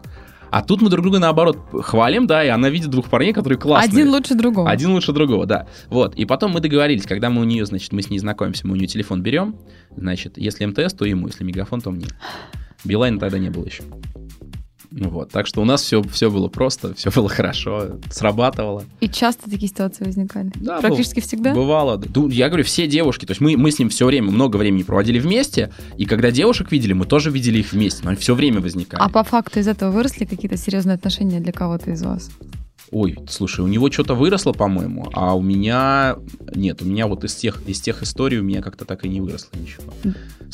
А 0.55 0.63
тут 0.63 0.81
мы 0.81 0.89
друг 0.89 1.03
друга, 1.03 1.19
наоборот, 1.19 1.59
хвалим, 1.83 2.29
да, 2.29 2.45
и 2.45 2.47
она 2.47 2.71
видит 2.71 2.89
двух 2.89 3.11
парней, 3.11 3.33
которые 3.33 3.59
классные. 3.59 4.03
Один 4.03 4.11
лучше 4.11 4.37
другого. 4.37 4.71
Один 4.71 4.93
лучше 4.93 5.11
другого, 5.11 5.47
да. 5.47 5.67
Вот. 5.89 6.15
И 6.15 6.27
потом 6.27 6.53
мы 6.53 6.61
договорились, 6.61 7.07
когда 7.07 7.29
мы 7.29 7.41
у 7.41 7.45
нее, 7.45 7.67
значит, 7.67 7.91
мы 7.93 8.03
с 8.03 8.09
ней 8.09 8.21
знакомимся, 8.21 8.65
мы 8.65 8.75
у 8.75 8.77
нее 8.77 8.87
телефон 8.87 9.21
берем. 9.21 9.57
Значит, 9.97 10.39
если 10.39 10.65
МТС, 10.65 10.95
то 10.95 11.07
ему, 11.07 11.27
если 11.27 11.43
мегафон, 11.43 11.81
то 11.81 11.91
мне. 11.91 12.07
Билайна 12.85 13.19
тогда 13.19 13.39
не 13.39 13.51
было 13.51 13.65
еще. 13.65 13.83
Ну 14.97 15.09
Вот. 15.09 15.31
Так 15.31 15.47
что 15.49 15.61
у 15.61 15.65
нас 15.65 15.83
все, 15.83 16.03
все 16.05 16.31
было 16.31 16.49
просто, 16.49 16.95
все 16.95 17.11
было 17.11 17.29
хорошо, 17.29 17.99
срабатывало. 18.11 18.85
И 19.01 19.09
часто 19.09 19.51
такие 19.51 19.69
ситуации 19.69 20.05
возникали? 20.05 20.53
Да, 20.55 20.81
Практически 20.81 21.21
всегда? 21.21 21.53
Бывало. 21.53 22.01
я 22.31 22.49
говорю, 22.49 22.65
все 22.65 22.87
девушки, 22.87 23.27
то 23.27 23.33
есть 23.33 23.41
мы, 23.41 23.57
мы 23.57 23.73
с 23.73 23.79
ним 23.79 23.89
все 23.89 24.07
время, 24.07 24.31
много 24.31 24.57
времени 24.57 24.85
проводили 24.85 25.19
вместе, 25.19 25.73
и 25.97 26.05
когда 26.05 26.31
девушек 26.31 26.71
видели, 26.71 26.93
мы 26.93 27.07
тоже 27.07 27.31
видели 27.31 27.59
их 27.59 27.73
вместе, 27.73 28.03
но 28.05 28.11
они 28.11 28.19
все 28.19 28.35
время 28.35 28.61
возникали. 28.61 29.03
А 29.03 29.09
по 29.09 29.25
факту 29.25 29.59
из 29.59 29.67
этого 29.67 29.91
выросли 29.91 30.27
какие-то 30.27 30.57
серьезные 30.57 30.95
отношения 30.95 31.41
для 31.41 31.53
кого-то 31.53 31.91
из 31.91 32.03
вас? 32.03 32.31
Ой, 32.91 33.19
слушай, 33.29 33.61
у 33.61 33.67
него 33.67 33.91
что-то 33.91 34.15
выросло, 34.15 34.53
по-моему, 34.53 35.09
а 35.15 35.35
у 35.35 35.43
меня 35.43 36.17
нет, 36.55 36.81
у 36.83 36.85
меня 36.85 37.09
вот 37.09 37.25
из 37.25 37.35
тех, 37.35 37.61
из 37.67 37.81
тех 37.81 38.03
историй 38.05 38.39
у 38.39 38.45
меня 38.45 38.63
как-то 38.63 38.85
так 38.85 39.05
и 39.05 39.09
не 39.09 39.21
выросло 39.21 39.57
ничего. 39.59 39.93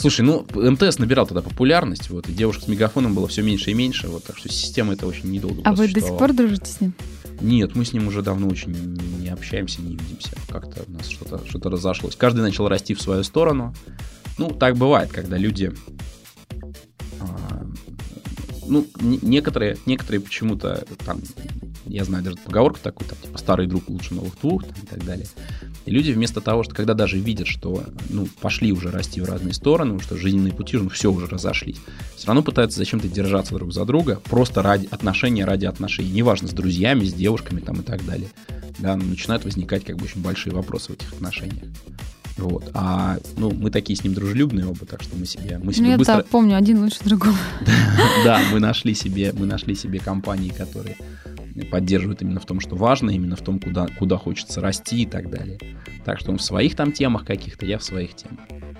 Слушай, 0.00 0.23
ну, 0.23 0.47
МТС 0.54 0.99
набирал 0.99 1.26
тогда 1.26 1.42
популярность, 1.42 2.09
вот, 2.09 2.26
и 2.26 2.33
девушек 2.33 2.64
с 2.64 2.69
мегафоном 2.69 3.14
было 3.14 3.28
все 3.28 3.42
меньше 3.42 3.71
и 3.71 3.75
меньше, 3.75 4.09
вот, 4.09 4.25
так 4.25 4.38
что 4.38 4.49
система 4.49 4.95
это 4.95 5.07
очень 5.07 5.30
недолго 5.30 5.61
А 5.62 5.75
вы 5.75 5.88
до 5.88 6.00
сих 6.00 6.16
пор 6.16 6.33
дружите 6.33 6.73
с 6.73 6.80
ним? 6.80 6.95
Нет, 7.42 7.75
мы 7.75 7.85
с 7.85 7.92
ним 7.92 8.09
уже 8.09 8.23
давно 8.23 8.49
очень 8.49 8.73
не, 8.73 9.28
общаемся, 9.28 9.83
не 9.83 9.97
видимся. 9.97 10.30
Как-то 10.49 10.85
у 10.87 10.92
нас 10.92 11.09
что-то 11.09 11.40
что 11.47 11.71
разошлось. 11.71 12.16
Каждый 12.16 12.40
начал 12.40 12.69
расти 12.69 12.95
в 12.95 13.00
свою 13.00 13.23
сторону. 13.25 13.75
Ну, 14.38 14.50
так 14.50 14.76
бывает, 14.76 15.11
когда 15.11 15.37
люди... 15.38 15.73
а, 17.21 17.66
ну, 18.66 18.87
не- 19.00 19.19
некоторые, 19.23 19.78
некоторые 19.87 20.21
почему-то 20.21 20.85
там, 21.04 21.21
я 21.87 22.04
знаю 22.04 22.25
даже 22.25 22.37
поговорку 22.37 22.78
такую, 22.83 23.09
там, 23.09 23.19
типа, 23.23 23.38
старый 23.38 23.66
друг 23.66 23.88
лучше 23.88 24.14
новых 24.14 24.38
двух, 24.40 24.64
там, 24.64 24.75
и 24.83 24.87
так 24.87 25.04
далее. 25.04 25.26
И 25.87 25.90
люди 25.90 26.12
вместо 26.12 26.40
того, 26.40 26.62
что 26.62 26.75
когда 26.75 26.94
даже 26.94 27.18
видят, 27.18 27.46
что, 27.46 27.84
ну, 28.10 28.28
пошли 28.40 28.72
уже 28.72 28.90
расти 28.90 29.20
в 29.20 29.25
разные 29.25 29.54
стороны, 29.54 29.99
что 30.00 30.16
жизненные 30.16 30.52
пути 30.52 30.76
уже, 30.76 30.84
ну, 30.84 30.90
все 30.90 31.10
уже 31.10 31.26
разошлись, 31.26 31.78
все 32.16 32.26
равно 32.26 32.42
пытаются 32.42 32.78
зачем-то 32.78 33.08
держаться 33.08 33.54
друг 33.54 33.72
за 33.72 33.84
друга, 33.84 34.20
просто 34.25 34.62
ради 34.62 34.88
отношения 34.90 35.44
ради 35.44 35.66
отношений. 35.66 36.10
Неважно, 36.10 36.49
с 36.49 36.52
друзьями, 36.52 37.04
с 37.04 37.12
девушками 37.14 37.60
там 37.60 37.80
и 37.80 37.82
так 37.82 38.04
далее. 38.04 38.28
Да, 38.78 38.96
ну, 38.96 39.04
начинают 39.04 39.44
возникать 39.44 39.84
как 39.84 39.96
бы 39.96 40.04
очень 40.04 40.22
большие 40.22 40.54
вопросы 40.54 40.92
в 40.92 40.94
этих 40.94 41.12
отношениях. 41.12 41.64
Вот. 42.37 42.70
А, 42.72 43.18
ну, 43.37 43.50
мы 43.50 43.70
такие 43.70 43.96
с 43.99 44.02
ним 44.04 44.14
дружелюбные 44.14 44.66
оба, 44.66 44.87
так 44.87 45.02
что 45.02 45.14
мы 45.16 45.26
себе, 45.26 45.58
мы 45.58 45.66
Ну, 45.66 45.72
себе 45.72 45.90
я 45.90 45.99
быстро... 45.99 46.16
так 46.16 46.28
помню, 46.28 46.56
один 46.56 46.82
лучше 46.82 46.99
другого. 47.04 47.37
Да, 48.25 48.40
мы 48.52 48.60
нашли 48.60 48.94
себе, 48.94 49.32
мы 49.37 49.46
нашли 49.46 49.75
себе 49.75 49.99
компании, 49.99 50.49
которые 50.50 50.96
поддерживают 51.71 52.23
именно 52.23 52.40
в 52.40 52.47
том, 52.47 52.61
что 52.61 52.76
важно, 52.76 53.11
именно 53.11 53.37
в 53.37 53.42
том, 53.42 53.59
куда, 53.59 53.87
куда 53.99 54.16
хочется 54.16 54.61
расти 54.61 55.02
и 55.02 55.07
так 55.07 55.30
далее. 55.30 55.59
Так 56.04 56.19
что 56.19 56.30
он 56.30 56.38
в 56.38 56.42
своих 56.42 56.75
там 56.76 56.92
темах 56.92 57.25
каких-то, 57.25 57.66
я 57.66 57.78
в 57.78 57.85
своих 57.85 58.14
темах. 58.14 58.38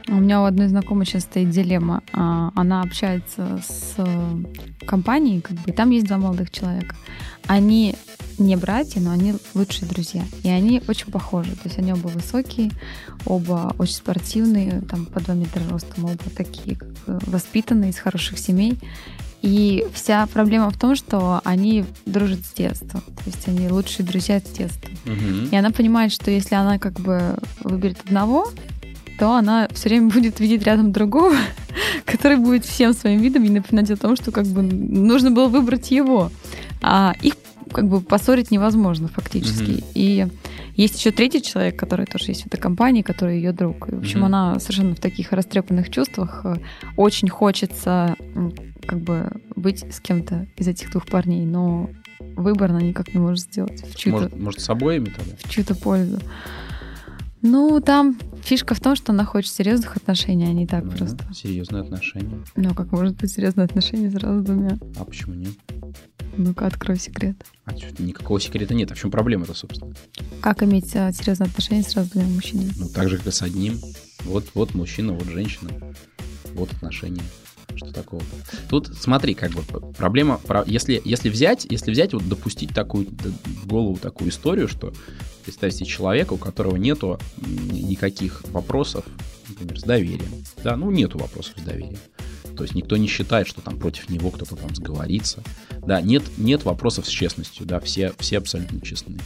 У 0.09 0.15
меня 0.15 0.41
у 0.41 0.45
одной 0.45 0.69
знакомой 0.69 1.07
сейчас 1.07 1.25
стоит 1.25 1.51
дилемма. 1.51 2.03
А, 2.13 2.51
Она 2.55 2.83
общается 2.83 3.61
с 3.63 3.95
э, 3.99 4.45
компанией, 4.87 5.41
как 5.41 5.57
бы, 5.59 5.73
там 5.73 5.91
есть 5.91 6.07
два 6.07 6.17
молодых 6.17 6.51
человека. 6.51 6.97
Они 7.47 7.95
не 8.39 8.57
братья, 8.57 9.01
но 9.01 9.11
они 9.11 9.35
лучшие 9.55 9.89
друзья. 9.89 10.25
И 10.43 10.49
они 10.49 10.83
очень 10.89 11.13
похожи. 11.13 11.53
То 11.53 11.63
есть 11.65 11.79
они 11.79 11.93
оба 11.93 12.09
высокие, 12.09 12.71
оба 13.27 13.75
очень 13.79 13.95
спортивные, 13.95 14.81
там 14.83 15.07
по 15.07 15.21
2 15.21 15.35
метра 15.35 15.63
ростом, 15.69 16.07
оба 16.07 16.17
такие 16.35 16.77
как 16.77 16.89
бы, 16.89 17.19
воспитанные, 17.27 17.91
из 17.91 17.99
хороших 17.99 18.39
семей. 18.39 18.79
И 19.43 19.87
вся 19.95 20.27
проблема 20.27 20.71
в 20.71 20.79
том, 20.79 20.95
что 20.95 21.41
они 21.45 21.85
дружат 22.05 22.41
с 22.45 22.53
детства. 22.53 23.01
То 23.01 23.23
есть 23.27 23.49
они 23.49 23.69
лучшие 23.69 24.05
друзья 24.07 24.39
с 24.39 24.43
детства. 24.43 24.91
И 25.51 25.57
она 25.57 25.71
понимает, 25.71 26.13
что 26.13 26.31
если 26.31 26.55
она 26.55 26.79
как 26.79 27.01
бы 27.01 27.37
выберет 27.65 27.99
одного, 28.05 28.49
то 29.19 29.35
она 29.35 29.69
все 29.73 29.89
время 29.91 30.11
будет 30.11 30.41
видеть 30.41 30.63
рядом 30.65 30.93
другого, 30.93 31.35
который 32.07 32.37
будет 32.39 32.65
всем 32.65 32.93
своим 32.95 33.21
видом 33.21 33.43
ей 33.45 33.51
напоминать 33.51 33.91
о 33.91 33.97
том, 33.97 34.17
что 34.17 34.31
как 34.31 34.47
бы 34.47 34.63
нужно 34.63 35.31
было 35.31 35.49
выбрать 35.49 35.91
его. 35.91 36.31
А 36.83 37.15
их 37.23 37.35
как 37.73 37.87
бы 37.89 38.01
поссорить 38.01 38.51
невозможно 38.51 39.09
фактически. 39.09 39.71
Мгм. 39.71 39.85
И 39.95 40.27
есть 40.75 40.99
еще 40.99 41.13
третий 41.13 41.41
человек, 41.43 41.79
который 41.79 42.07
тоже 42.07 42.27
есть 42.29 42.43
в 42.43 42.47
этой 42.47 42.59
компании, 42.59 43.03
который 43.03 43.37
ее 43.37 43.53
друг. 43.53 43.89
И, 43.89 43.95
в 43.95 43.99
общем, 44.01 44.19
Мгм. 44.21 44.27
она 44.27 44.59
совершенно 44.59 44.95
в 44.95 45.01
таких 45.01 45.33
растрепанных 45.33 45.91
чувствах. 45.91 46.41
Э, 46.45 46.57
Очень 46.97 47.29
хочется 47.29 48.17
как 48.87 49.01
бы 49.01 49.31
быть 49.57 49.85
с 49.93 50.01
кем-то 50.01 50.47
из 50.57 50.69
этих 50.69 50.91
двух 50.91 51.07
парней, 51.07 51.45
но 51.45 51.91
выбор 52.37 52.71
она 52.71 52.81
никак 52.81 53.15
не 53.15 53.21
может 53.21 53.41
сделать 53.41 53.83
в 53.83 53.97
чью-то 53.97 54.23
Может, 54.23 54.39
может, 54.41 54.61
с 54.61 54.69
обоими 54.71 55.07
тогда? 55.07 55.37
в 55.43 55.49
чью-то 55.51 55.75
пользу. 55.75 56.19
Ну, 57.43 57.81
там 57.81 58.19
фишка 58.43 58.75
в 58.75 58.81
том, 58.81 58.95
что 58.97 59.13
она 59.13 59.25
хочет 59.25 59.51
серьезных 59.53 59.97
отношений, 59.97 60.45
а 60.45 60.53
не 60.53 60.67
так 60.67 60.85
Ну, 60.85 60.91
просто. 60.91 61.33
Серьезные 61.33 61.83
отношения. 61.83 62.45
Ну, 62.55 62.71
а 62.71 62.75
как 62.75 62.93
может 62.93 63.17
быть 63.17 63.33
серьезные 63.33 63.65
отношения 63.65 64.11
сразу 64.11 64.41
с 64.41 64.45
двумя? 64.45 64.79
А 64.99 65.05
почему 65.07 65.35
нет? 65.35 65.53
Ну-ка, 66.37 66.67
открой 66.67 66.99
секрет. 66.99 67.37
А 67.65 67.73
чё, 67.73 67.87
никакого 67.99 68.39
секрета 68.41 68.75
нет. 68.75 68.91
А 68.93 68.95
в 68.95 68.99
чем 68.99 69.11
проблема-то, 69.11 69.55
собственно? 69.55 69.95
Как 70.43 70.63
иметь 70.63 70.95
а, 70.95 71.11
серьезные 71.13 71.49
отношения 71.49 71.83
сразу 71.83 72.09
с 72.11 72.13
двумя 72.13 72.29
мужчинами? 72.29 72.73
Ну, 72.77 72.89
так 72.89 73.09
же, 73.09 73.17
как 73.17 73.27
и 73.29 73.31
с 73.31 73.41
одним. 73.43 73.79
Вот, 74.25 74.45
вот 74.55 74.75
мужчина, 74.75 75.15
вот 75.15 75.25
женщина. 75.29 75.71
Вот 76.55 76.71
отношения. 76.73 77.23
Что 77.77 77.93
такого? 77.93 78.23
Тут 78.69 78.89
смотри, 78.99 79.35
как 79.35 79.53
бы 79.53 79.63
проблема, 79.93 80.39
про- 80.39 80.65
если, 80.67 81.01
если 81.05 81.29
взять, 81.29 81.67
если 81.69 81.91
взять, 81.91 82.13
вот 82.13 82.29
допустить 82.29 82.75
такую 82.75 83.07
в 83.07 83.67
голову 83.67 83.97
такую 83.97 84.31
историю, 84.31 84.69
что 84.69 84.93
представь 85.45 85.75
себе 85.75 85.87
человека, 85.87 86.35
у 86.35 86.39
которого 86.39 86.77
нету 86.77 87.19
никаких 87.39 88.43
вопросов, 88.49 89.05
например, 89.49 89.79
с 89.79 89.83
доверием. 89.83 90.45
Да, 90.63 90.77
ну 90.77 90.91
нету 90.91 91.19
вопросов 91.19 91.55
с 91.59 91.63
доверием. 91.63 91.99
То 92.57 92.65
есть 92.65 92.75
никто 92.75 92.97
не 92.97 93.07
считает, 93.07 93.47
что 93.47 93.63
там 93.63 93.79
против 93.79 94.11
него 94.11 94.31
кто-то 94.31 94.57
там 94.57 94.75
сговорится. 94.75 95.43
Да, 95.87 96.01
нет, 96.03 96.23
нет 96.37 96.65
вопросов 96.65 97.07
с 97.07 97.09
честностью, 97.09 97.65
да, 97.65 97.81
все, 97.81 98.13
все 98.19 98.39
абсолютно 98.39 98.81
честны. 98.81 99.19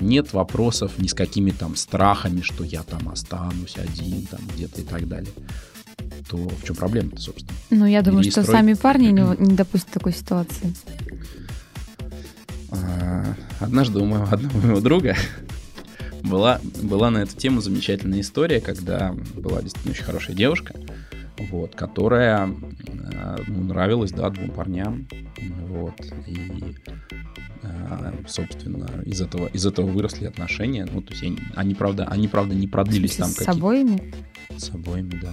Нет 0.00 0.32
вопросов 0.32 0.98
ни 0.98 1.06
с 1.06 1.14
какими 1.14 1.50
там 1.50 1.76
страхами, 1.76 2.40
что 2.40 2.64
я 2.64 2.82
там 2.82 3.08
останусь 3.10 3.76
один 3.76 4.26
там 4.26 4.40
где-то 4.54 4.80
и 4.80 4.84
так 4.84 5.06
далее. 5.06 5.30
То 6.30 6.36
в 6.36 6.64
чем 6.64 6.76
проблема-то, 6.76 7.20
собственно? 7.20 7.58
Ну, 7.70 7.86
я 7.86 8.02
думаю, 8.02 8.20
Бери 8.20 8.30
что 8.30 8.42
строй. 8.42 8.56
сами 8.56 8.74
парни 8.74 9.08
не, 9.08 9.48
не 9.48 9.56
допустят 9.56 9.90
такой 9.90 10.12
ситуации. 10.12 10.72
А, 12.70 13.34
Однажды 13.58 13.98
у 13.98 14.04
моего 14.04 14.28
одного 14.30 14.58
моего 14.58 14.80
друга 14.80 15.16
была, 16.22 16.60
была 16.82 17.10
на 17.10 17.18
эту 17.18 17.36
тему 17.36 17.60
замечательная 17.60 18.20
история, 18.20 18.60
когда 18.60 19.12
была 19.34 19.60
действительно 19.60 19.92
очень 19.92 20.04
хорошая 20.04 20.36
девушка, 20.36 20.74
вот, 21.50 21.74
которая 21.74 22.48
э, 22.48 23.36
ну, 23.48 23.64
нравилась, 23.64 24.12
да, 24.12 24.30
двум 24.30 24.50
парням, 24.50 25.08
вот, 25.66 26.00
и, 26.28 26.76
э, 27.62 28.12
собственно, 28.28 28.88
из 29.04 29.20
этого, 29.20 29.48
из 29.48 29.66
этого 29.66 29.86
выросли 29.86 30.26
отношения, 30.26 30.86
ну, 30.90 31.02
то 31.02 31.12
есть 31.12 31.24
они, 31.24 31.38
они, 31.56 31.74
правда, 31.74 32.04
они, 32.04 32.28
правда, 32.28 32.54
не 32.54 32.68
продлились 32.68 33.16
там 33.16 33.30
с 33.30 33.34
какие-то... 33.34 33.52
обоими? 33.58 34.14
С 34.56 34.70
обоими, 34.70 35.18
да. 35.20 35.32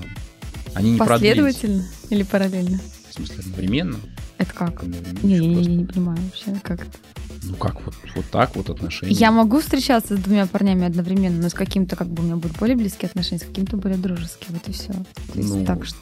Они 0.77 0.91
не 0.91 0.97
продлились. 0.99 1.37
Последовательно 1.37 1.83
или 2.09 2.23
параллельно? 2.23 2.79
В 3.09 3.13
смысле, 3.15 3.35
одновременно? 3.39 3.97
Это 4.37 4.53
как? 4.53 4.83
Не, 5.23 5.37
я, 5.37 5.53
просто. 5.53 5.71
не 5.71 5.85
понимаю 5.85 6.19
вообще, 6.21 6.59
как 6.61 6.81
это. 6.81 6.97
Ну, 7.43 7.55
как 7.55 7.83
вот, 7.85 7.95
вот 8.15 8.25
так 8.29 8.55
вот 8.55 8.69
отношения? 8.69 9.13
Я 9.13 9.31
могу 9.31 9.59
встречаться 9.59 10.17
с 10.17 10.19
двумя 10.19 10.45
парнями 10.45 10.85
одновременно, 10.85 11.41
но 11.41 11.49
с 11.49 11.53
каким-то, 11.53 11.95
как 11.95 12.07
бы, 12.07 12.21
у 12.21 12.25
меня 12.25 12.35
будут 12.35 12.57
более 12.57 12.75
близкие 12.75 13.07
отношения, 13.07 13.39
с 13.39 13.45
каким-то 13.45 13.77
более 13.77 13.97
дружеские, 13.97 14.49
вот 14.49 14.67
и 14.67 14.71
все. 14.71 14.91
То 14.93 15.39
есть 15.39 15.49
Ну, 15.53 15.65
так 15.65 15.85
что... 15.85 15.97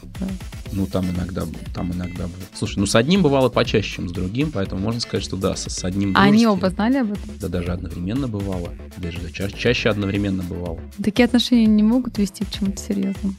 Ну, 0.72 0.86
там 0.86 1.08
иногда, 1.10 1.44
там 1.74 1.92
иногда 1.92 2.24
было. 2.24 2.32
Слушай, 2.54 2.80
ну 2.80 2.86
с 2.86 2.94
одним 2.96 3.22
бывало 3.22 3.48
почаще, 3.48 3.96
чем 3.96 4.08
с 4.08 4.12
другим, 4.12 4.50
поэтому 4.50 4.80
можно 4.82 5.00
сказать, 5.00 5.24
что 5.24 5.36
да, 5.36 5.56
с, 5.56 5.70
с 5.70 5.84
одним 5.84 6.14
А 6.16 6.24
они 6.24 6.46
оба 6.46 6.68
знали 6.70 6.98
об 6.98 7.12
этом? 7.12 7.30
Да 7.40 7.48
даже 7.48 7.72
одновременно 7.72 8.28
бывало. 8.28 8.72
Даже 8.98 9.20
да, 9.20 9.30
ча- 9.30 9.50
чаще 9.50 9.88
одновременно 9.88 10.42
бывало. 10.42 10.80
Такие 11.02 11.24
отношения 11.24 11.66
не 11.66 11.82
могут 11.82 12.18
вести 12.18 12.44
к 12.44 12.50
чему-то 12.50 12.82
серьезному. 12.82 13.34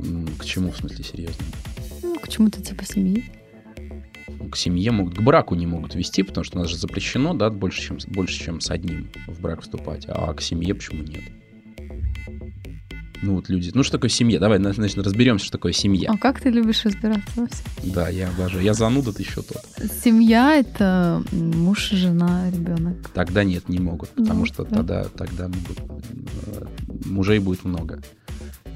К, 0.00 0.06
м, 0.06 0.26
к 0.38 0.44
чему, 0.44 0.70
в 0.72 0.76
смысле, 0.76 1.04
серьезно? 1.04 1.44
Ну, 2.02 2.14
к 2.18 2.28
чему-то 2.28 2.62
типа 2.62 2.84
семьи. 2.84 3.24
К 4.50 4.56
семье 4.56 4.92
могут, 4.92 5.14
к 5.14 5.20
браку 5.20 5.54
не 5.54 5.66
могут 5.66 5.94
вести, 5.94 6.22
потому 6.22 6.44
что 6.44 6.58
у 6.58 6.62
нас 6.62 6.70
же 6.70 6.76
запрещено, 6.76 7.34
да, 7.34 7.50
больше, 7.50 7.82
чем, 7.82 8.00
с- 8.00 8.06
больше, 8.06 8.38
чем 8.42 8.60
с 8.60 8.70
одним 8.70 9.08
в 9.26 9.40
брак 9.40 9.62
вступать. 9.62 10.06
А 10.08 10.32
к 10.32 10.40
семье 10.40 10.74
почему 10.74 11.02
нет? 11.02 11.22
Ну 13.20 13.34
вот 13.34 13.48
люди, 13.48 13.72
ну 13.74 13.82
что 13.82 13.92
такое 13.98 14.10
семья? 14.10 14.38
Давай, 14.38 14.60
на- 14.60 14.72
значит, 14.72 14.96
разберемся, 14.98 15.44
что 15.46 15.58
такое 15.58 15.72
семья. 15.72 16.08
А 16.12 16.16
как 16.16 16.40
ты 16.40 16.50
любишь 16.50 16.84
разбираться 16.84 17.28
во 17.34 17.46
всем? 17.48 17.92
Да, 17.92 18.08
я 18.08 18.28
обожаю. 18.28 18.62
Я 18.62 18.74
зануда, 18.74 19.12
ты 19.12 19.22
еще 19.24 19.42
тот. 19.42 19.60
Семья— 20.04 20.54
это 20.56 21.22
муж, 21.32 21.90
жена, 21.90 22.48
ребенок. 22.50 23.10
Тогда 23.12 23.42
нет, 23.42 23.68
не 23.68 23.80
могут, 23.80 24.10
потому 24.10 24.40
Ну, 24.40 24.46
что 24.46 24.62
да. 24.64 24.76
тогда, 24.76 25.04
тогда 25.06 25.48
могут, 25.48 25.78
э, 26.46 26.64
мужей 27.06 27.40
будет 27.40 27.64
много, 27.64 28.00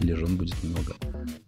или 0.00 0.12
жен 0.14 0.36
будет 0.36 0.60
много. 0.64 0.96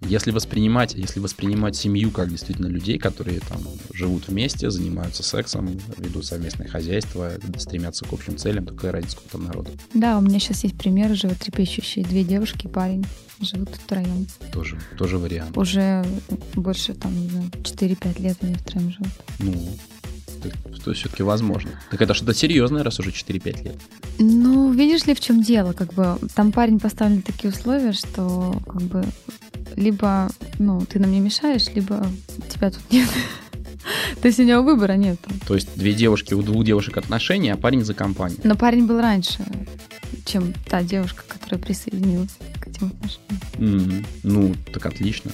Если 0.04 0.30
воспринимать, 0.30 0.94
если 0.94 1.20
воспринимать 1.20 1.76
семью 1.76 2.10
как 2.10 2.28
действительно 2.28 2.66
людей, 2.66 2.98
которые 2.98 3.40
там 3.40 3.60
живут 3.92 4.28
вместе, 4.28 4.70
занимаются 4.70 5.22
сексом, 5.22 5.78
ведут 5.98 6.26
совместное 6.26 6.68
хозяйство, 6.68 7.32
стремятся 7.58 8.04
к 8.04 8.12
общим 8.12 8.36
целям, 8.36 8.66
то 8.66 8.74
какая 8.74 8.92
разница, 8.92 9.16
сколько 9.16 9.32
там 9.32 9.44
народу? 9.44 9.70
Да, 9.94 10.18
у 10.18 10.20
меня 10.20 10.38
сейчас 10.38 10.62
есть 10.64 10.76
примеры 10.76 11.14
животрепещущие. 11.14 12.04
Две 12.04 12.22
девушки 12.22 12.66
и 12.66 12.68
парень 12.68 13.04
живут 13.40 13.70
втроем. 13.70 14.26
Тоже, 14.52 14.78
тоже 14.98 15.18
вариант. 15.18 15.56
Уже 15.56 16.04
больше, 16.54 16.94
там, 16.94 17.18
не 17.18 17.28
знаю, 17.28 17.50
4-5 17.62 18.20
лет 18.20 18.36
они 18.42 18.54
втроем 18.54 18.90
живут. 18.90 19.12
Ну, 19.38 19.78
то, 20.42 20.82
то 20.84 20.92
все-таки 20.92 21.22
возможно. 21.22 21.70
Так 21.90 22.02
это 22.02 22.14
что-то 22.14 22.34
серьезное, 22.34 22.82
раз 22.82 23.00
уже 23.00 23.10
4-5 23.10 23.64
лет. 23.64 23.76
Ну, 24.18 24.72
видишь 24.72 25.06
ли, 25.06 25.14
в 25.14 25.20
чем 25.20 25.42
дело? 25.42 25.72
Как 25.72 25.94
бы 25.94 26.18
там 26.34 26.52
парень 26.52 26.78
поставлен 26.78 27.22
такие 27.22 27.52
условия, 27.52 27.92
что 27.92 28.60
как 28.66 28.82
бы 28.82 29.04
либо 29.76 30.28
ну, 30.58 30.80
ты 30.86 30.98
нам 30.98 31.10
не 31.12 31.20
мешаешь, 31.20 31.68
либо 31.74 32.06
тебя 32.48 32.70
тут 32.70 32.82
нет. 32.90 33.08
То 34.22 34.28
есть 34.28 34.40
у 34.40 34.44
него 34.44 34.62
выбора 34.62 34.92
нет. 34.94 35.18
То 35.46 35.54
есть 35.54 35.76
две 35.76 35.92
девушки, 35.92 36.32
у 36.34 36.42
двух 36.42 36.64
девушек 36.64 36.96
отношения, 36.96 37.52
а 37.52 37.56
парень 37.56 37.84
за 37.84 37.92
компанию. 37.94 38.38
Но 38.44 38.54
парень 38.56 38.86
был 38.86 39.00
раньше, 39.00 39.44
чем 40.24 40.52
та 40.68 40.82
девушка, 40.82 41.24
которая 41.28 41.60
присоединилась 41.60 42.36
к 42.60 42.66
этим 42.68 42.86
отношениям. 42.88 43.98
М, 43.98 44.06
Ну, 44.22 44.54
так 44.72 44.86
отлично. 44.86 45.30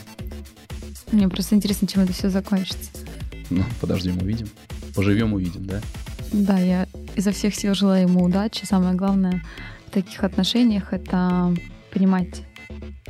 Мне 1.13 1.29
просто 1.29 1.55
интересно, 1.55 1.87
чем 1.89 2.03
это 2.03 2.13
все 2.13 2.29
закончится. 2.31 2.91
Ну, 3.51 3.65
подождем, 3.81 4.19
увидим. 4.19 4.49
Поживем, 4.95 5.33
увидим, 5.35 5.65
да? 5.67 5.81
Да, 6.33 6.59
я 6.59 6.87
изо 7.17 7.33
всех 7.33 7.55
сил 7.55 7.75
желаю 7.75 8.09
ему 8.09 8.25
удачи. 8.25 8.65
Самое 8.65 8.95
главное 8.95 9.43
в 9.87 9.91
таких 9.91 10.23
отношениях 10.23 10.93
это 10.93 11.55
понимать, 11.93 12.43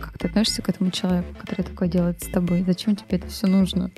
как 0.00 0.18
ты 0.18 0.28
относишься 0.28 0.62
к 0.62 0.68
этому 0.68 0.90
человеку, 0.90 1.34
который 1.40 1.62
такое 1.64 1.88
делает 1.88 2.22
с 2.22 2.26
тобой. 2.28 2.64
Зачем 2.66 2.96
тебе 2.96 3.18
это 3.18 3.28
все 3.28 3.46
нужно? 3.46 3.90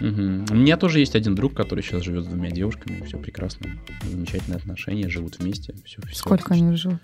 Мгм. 0.00 0.46
У 0.50 0.54
меня 0.54 0.76
тоже 0.76 0.98
есть 1.00 1.14
один 1.14 1.34
друг, 1.34 1.54
который 1.54 1.82
сейчас 1.84 2.02
живет 2.02 2.24
с 2.24 2.26
двумя 2.26 2.50
девушками, 2.50 3.04
все 3.04 3.18
прекрасно, 3.18 3.70
замечательные 4.02 4.56
отношения, 4.56 5.08
живут 5.08 5.38
вместе, 5.38 5.74
все. 5.84 6.00
Сколько 6.12 6.54
они 6.54 6.64
уже 6.68 6.76
живут? 6.90 7.00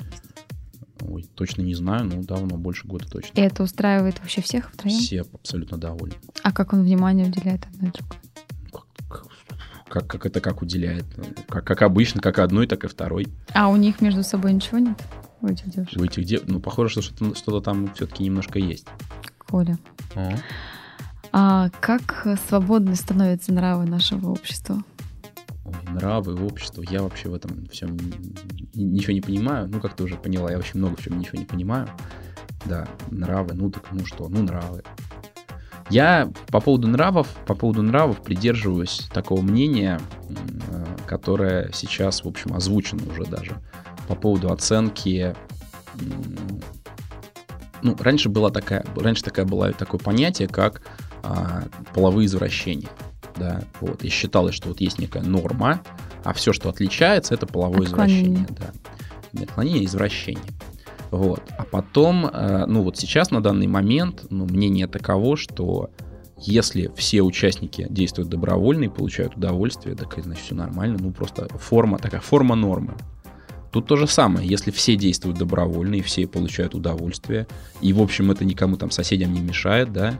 Ой, 1.00 1.24
точно 1.36 1.62
не 1.62 1.74
знаю, 1.74 2.06
но 2.06 2.22
давно, 2.22 2.56
больше 2.56 2.88
года 2.88 3.04
И 3.04 3.08
точно. 3.08 3.40
это 3.40 3.62
устраивает 3.62 4.18
вообще 4.18 4.40
всех 4.42 4.72
втроем? 4.72 4.98
Все 4.98 5.20
абсолютно 5.20 5.78
довольны. 5.78 6.16
А 6.42 6.50
как 6.50 6.72
он 6.72 6.82
внимание 6.82 7.26
уделяет 7.26 7.66
одной 7.66 7.92
другой? 7.92 8.18
Как, 9.88 10.06
как 10.06 10.26
это 10.26 10.40
как 10.40 10.60
уделяет? 10.60 11.06
Как, 11.48 11.64
как 11.64 11.80
обычно, 11.82 12.20
как 12.20 12.40
одной, 12.40 12.66
так 12.66 12.84
и 12.84 12.88
второй. 12.88 13.28
А 13.54 13.68
у 13.68 13.76
них 13.76 14.02
между 14.02 14.22
собой 14.22 14.52
ничего 14.52 14.78
нет? 14.78 14.98
У 15.40 15.46
этих 15.46 15.70
девушек? 15.70 16.00
У 16.00 16.04
этих 16.04 16.24
дев... 16.24 16.42
Ну, 16.46 16.60
похоже, 16.60 16.90
что 16.90 17.02
что-то, 17.02 17.34
что-то 17.34 17.60
там 17.60 17.92
все-таки 17.94 18.24
немножко 18.24 18.58
есть. 18.58 18.86
Коля. 19.38 19.78
А 21.30 21.68
как 21.80 22.26
свободны 22.48 22.94
становятся 22.94 23.52
нравы 23.52 23.84
нашего 23.84 24.30
общества? 24.30 24.82
Ой, 25.64 25.74
нравы, 25.92 26.34
общество. 26.44 26.82
Я 26.88 27.02
вообще 27.02 27.28
в 27.28 27.34
этом 27.34 27.66
всем 27.66 27.96
ничего 28.74 29.12
не 29.12 29.20
понимаю. 29.20 29.68
Ну, 29.68 29.80
как 29.80 29.94
ты 29.94 30.04
уже 30.04 30.16
поняла, 30.16 30.50
я 30.50 30.58
очень 30.58 30.78
много 30.78 30.96
в 30.96 31.02
чем 31.02 31.18
ничего 31.18 31.38
не 31.38 31.44
понимаю. 31.44 31.88
Да, 32.64 32.88
нравы, 33.10 33.54
ну 33.54 33.70
так 33.70 33.84
ну 33.92 34.04
что, 34.04 34.28
ну 34.28 34.42
нравы. 34.42 34.82
Я 35.90 36.30
по 36.48 36.60
поводу 36.60 36.86
нравов, 36.88 37.28
по 37.46 37.54
поводу 37.54 37.82
нравов 37.82 38.20
придерживаюсь 38.22 39.08
такого 39.12 39.40
мнения, 39.40 40.00
э, 40.28 40.84
которое 41.06 41.70
сейчас, 41.72 42.24
в 42.24 42.28
общем, 42.28 42.52
озвучено 42.54 43.10
уже 43.10 43.24
даже 43.24 43.56
по 44.08 44.14
поводу 44.14 44.50
оценки. 44.52 45.34
Ну, 47.82 47.96
раньше 48.00 48.28
была 48.28 48.50
такая, 48.50 48.84
раньше 48.96 49.22
такая 49.22 49.44
была 49.46 49.70
такое 49.72 50.00
понятие, 50.00 50.48
как 50.48 50.82
а, 51.22 51.64
половые 51.94 52.26
извращения 52.26 52.88
да, 53.38 53.62
вот, 53.80 54.02
и 54.02 54.08
считалось, 54.08 54.54
что 54.54 54.68
вот 54.68 54.80
есть 54.80 54.98
некая 54.98 55.22
норма, 55.22 55.80
а 56.24 56.32
все, 56.32 56.52
что 56.52 56.68
отличается, 56.68 57.34
это 57.34 57.46
половое 57.46 57.86
Отклонение. 57.86 58.34
извращение, 58.34 58.56
да. 58.58 58.72
Не 59.32 59.44
отклонение, 59.44 59.82
а 59.82 59.84
извращение. 59.84 60.44
Вот. 61.10 61.42
А 61.56 61.64
потом, 61.64 62.26
э, 62.26 62.66
ну 62.66 62.82
вот 62.82 62.98
сейчас 62.98 63.30
на 63.30 63.42
данный 63.42 63.66
момент, 63.66 64.26
ну, 64.30 64.44
мнение 64.44 64.86
таково, 64.86 65.36
что 65.36 65.90
если 66.36 66.90
все 66.94 67.22
участники 67.22 67.86
действуют 67.88 68.28
добровольно 68.28 68.84
и 68.84 68.88
получают 68.88 69.36
удовольствие, 69.36 69.96
так 69.96 70.18
и 70.18 70.22
значит 70.22 70.44
все 70.44 70.54
нормально, 70.54 70.98
ну 71.00 71.12
просто 71.12 71.48
форма, 71.58 71.98
такая 71.98 72.20
форма 72.20 72.54
нормы. 72.54 72.94
Тут 73.70 73.86
то 73.86 73.96
же 73.96 74.06
самое, 74.06 74.48
если 74.48 74.70
все 74.70 74.96
действуют 74.96 75.38
добровольно 75.38 75.96
и 75.96 76.00
все 76.02 76.26
получают 76.26 76.74
удовольствие, 76.74 77.46
и 77.82 77.92
в 77.92 78.00
общем 78.00 78.30
это 78.30 78.44
никому 78.44 78.76
там 78.76 78.90
соседям 78.90 79.32
не 79.34 79.40
мешает, 79.40 79.92
да, 79.92 80.18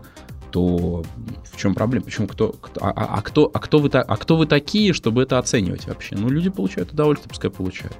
то 0.51 1.05
в 1.45 1.57
чем 1.57 1.75
проблема? 1.75 2.05
Почему 2.07 2.27
кто, 2.27 2.53
кто 2.53 2.85
а, 2.85 2.91
а- 2.91 3.19
а 3.19 3.23
кто, 3.23 3.51
а 3.53 3.59
кто 3.59 3.79
вы 3.79 3.89
а 3.89 4.17
кто 4.17 4.37
вы 4.37 4.47
такие, 4.47 4.93
чтобы 4.93 5.23
это 5.23 5.39
оценивать 5.39 5.87
вообще? 5.87 6.17
Ну 6.17 6.29
люди 6.29 6.51
получают 6.51 6.93
удовольствие, 6.93 7.29
пускай 7.29 7.51
получают. 7.51 7.97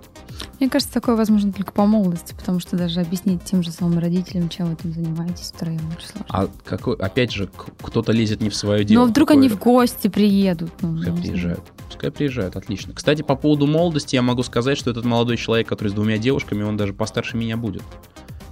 Мне 0.61 0.69
кажется, 0.69 0.93
такое 0.93 1.15
возможно 1.15 1.53
только 1.53 1.71
по 1.71 1.87
молодости, 1.87 2.35
потому 2.37 2.59
что 2.59 2.77
даже 2.77 3.01
объяснить 3.01 3.45
тем 3.45 3.63
же 3.63 3.71
самым 3.71 3.99
родителям, 4.01 4.49
чем 4.49 4.67
вы 4.67 4.73
этим 4.73 4.93
занимаетесь, 4.93 5.53
втроем 5.55 5.81
очень 5.97 6.09
сложно. 6.09 6.27
А 6.29 6.49
какой, 6.65 6.97
опять 6.97 7.31
же, 7.33 7.49
кто-то 7.81 8.11
лезет 8.11 8.41
не 8.41 8.51
в 8.51 8.57
свое 8.57 8.85
дело. 8.85 9.03
Ну, 9.03 9.07
а 9.07 9.11
вдруг 9.11 9.31
они 9.31 9.49
в 9.49 9.59
гости 9.59 10.09
приедут? 10.09 10.73
Ну, 10.81 10.95
Пускай 10.95 11.13
знаю. 11.13 11.23
приезжают. 11.23 11.65
Пускай 11.87 12.11
приезжают, 12.11 12.57
отлично. 12.57 12.93
Кстати, 12.93 13.23
по 13.23 13.37
поводу 13.37 13.67
молодости 13.67 14.17
я 14.17 14.23
могу 14.23 14.43
сказать, 14.43 14.77
что 14.77 14.91
этот 14.91 15.05
молодой 15.05 15.37
человек, 15.37 15.69
который 15.69 15.89
с 15.89 15.93
двумя 15.93 16.19
девушками, 16.19 16.65
он 16.65 16.77
даже 16.77 16.93
постарше 16.93 17.37
меня 17.37 17.57
будет. 17.57 17.83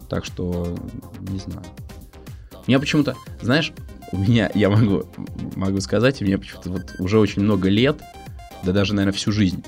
Так 0.09 0.25
что, 0.25 0.77
не 1.21 1.41
знаю. 1.41 1.65
Меня 2.69 2.79
почему-то, 2.79 3.17
знаешь, 3.43 3.73
у 4.13 4.19
меня, 4.19 4.51
я 4.55 4.71
могу, 4.71 5.05
могу 5.57 5.81
сказать, 5.81 6.23
у 6.23 6.25
меня 6.25 6.39
почему-то 6.39 6.71
вот 6.71 6.95
уже 7.01 7.19
очень 7.19 7.43
много 7.43 7.69
лет, 7.69 8.01
да 8.63 8.73
даже, 8.73 8.95
наверное, 8.95 9.17
всю 9.17 9.33
жизнь, 9.33 9.65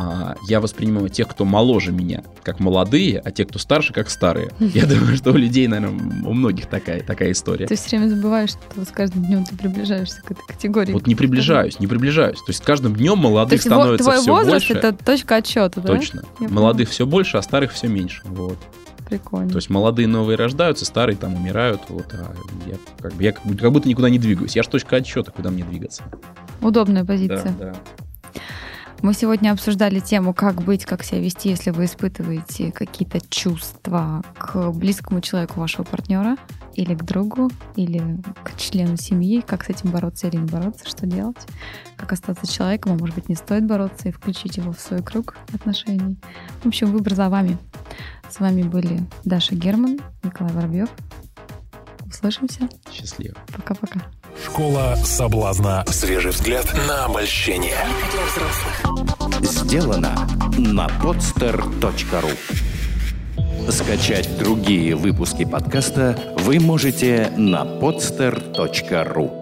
а, 0.00 0.36
я 0.46 0.60
воспринимаю 0.60 1.08
тех, 1.08 1.26
кто 1.26 1.44
моложе 1.44 1.90
меня, 1.90 2.22
как 2.44 2.60
молодые, 2.60 3.18
а 3.18 3.32
тех, 3.32 3.48
кто 3.48 3.58
старше, 3.58 3.92
как 3.92 4.08
старые. 4.10 4.52
Я 4.60 4.86
думаю, 4.86 5.16
что 5.16 5.32
у 5.32 5.36
людей, 5.36 5.66
наверное, 5.66 6.24
у 6.24 6.32
многих 6.32 6.66
такая, 6.66 7.02
такая 7.02 7.32
история. 7.32 7.66
Ты 7.66 7.74
все 7.74 7.96
время 7.98 8.08
забываешь, 8.08 8.50
что 8.50 8.84
с 8.84 8.88
каждым 8.88 9.24
днем 9.24 9.44
ты 9.44 9.56
приближаешься 9.56 10.22
к 10.22 10.30
этой 10.30 10.46
категории. 10.46 10.92
Вот 10.92 11.08
не 11.08 11.16
приближаюсь, 11.16 11.80
не 11.80 11.88
приближаюсь. 11.88 12.38
То 12.38 12.50
есть 12.50 12.62
с 12.62 12.64
каждым 12.64 12.94
днем 12.94 13.18
молодых 13.18 13.60
становится 13.60 14.04
твой 14.04 14.20
все 14.20 14.30
возраст 14.30 14.68
больше. 14.68 14.74
это 14.74 14.92
точка 14.92 15.36
отсчета, 15.36 15.80
да? 15.80 15.88
Точно. 15.88 16.22
Я 16.38 16.48
молодых 16.48 16.90
все 16.90 17.04
больше, 17.04 17.36
а 17.36 17.42
старых 17.42 17.72
все 17.72 17.88
меньше. 17.88 18.22
Вот. 18.24 18.56
Прикольно. 19.08 19.50
То 19.50 19.56
есть 19.56 19.68
молодые 19.68 20.06
новые 20.06 20.36
рождаются, 20.36 20.84
старые 20.84 21.16
там 21.16 21.34
умирают. 21.34 21.80
Вот, 21.88 22.06
а 22.12 22.32
я 22.68 22.76
как, 23.00 23.14
бы, 23.14 23.22
я 23.24 23.32
как, 23.32 23.72
будто, 23.72 23.88
никуда 23.88 24.10
не 24.10 24.20
двигаюсь. 24.20 24.54
Я 24.54 24.62
же 24.62 24.68
точка 24.68 24.96
отсчета, 24.96 25.32
куда 25.32 25.50
мне 25.50 25.64
двигаться. 25.64 26.04
Удобная 26.60 27.02
Да, 27.02 27.08
позиция. 27.08 27.52
да. 27.58 27.74
Мы 29.00 29.14
сегодня 29.14 29.52
обсуждали 29.52 30.00
тему, 30.00 30.34
как 30.34 30.62
быть, 30.62 30.84
как 30.84 31.04
себя 31.04 31.20
вести, 31.20 31.50
если 31.50 31.70
вы 31.70 31.84
испытываете 31.84 32.72
какие-то 32.72 33.20
чувства 33.30 34.24
к 34.36 34.72
близкому 34.72 35.20
человеку 35.20 35.60
вашего 35.60 35.84
партнера, 35.84 36.36
или 36.74 36.94
к 36.94 37.02
другу, 37.04 37.50
или 37.76 38.20
к 38.44 38.56
члену 38.56 38.96
семьи, 38.96 39.40
как 39.40 39.64
с 39.64 39.68
этим 39.68 39.90
бороться 39.90 40.28
или 40.28 40.36
не 40.36 40.46
бороться, 40.46 40.88
что 40.88 41.06
делать, 41.06 41.38
как 41.96 42.12
остаться 42.12 42.46
человеком, 42.46 42.92
а 42.92 42.98
может 42.98 43.14
быть 43.14 43.28
не 43.28 43.34
стоит 43.34 43.66
бороться 43.66 44.08
и 44.08 44.12
включить 44.12 44.56
его 44.56 44.72
в 44.72 44.80
свой 44.80 45.02
круг 45.02 45.36
отношений. 45.52 46.16
В 46.62 46.66
общем, 46.66 46.92
выбор 46.92 47.14
за 47.14 47.28
вами. 47.28 47.58
С 48.30 48.40
вами 48.40 48.62
были 48.62 49.00
Даша 49.24 49.54
Герман, 49.54 49.98
Николай 50.22 50.52
Воробьев. 50.52 50.90
Услышимся. 52.06 52.68
Счастливо. 52.90 53.36
Пока-пока. 53.54 54.00
Школа 54.48 54.96
соблазна. 55.04 55.84
Свежий 55.88 56.30
взгляд 56.30 56.72
на 56.88 57.04
обольщение. 57.04 57.76
Сделано 59.42 60.26
на 60.56 60.86
podster.ru 60.86 62.30
Скачать 63.70 64.38
другие 64.38 64.96
выпуски 64.96 65.44
подкаста 65.44 66.34
вы 66.38 66.60
можете 66.60 67.30
на 67.36 67.64
podster.ru 67.64 69.37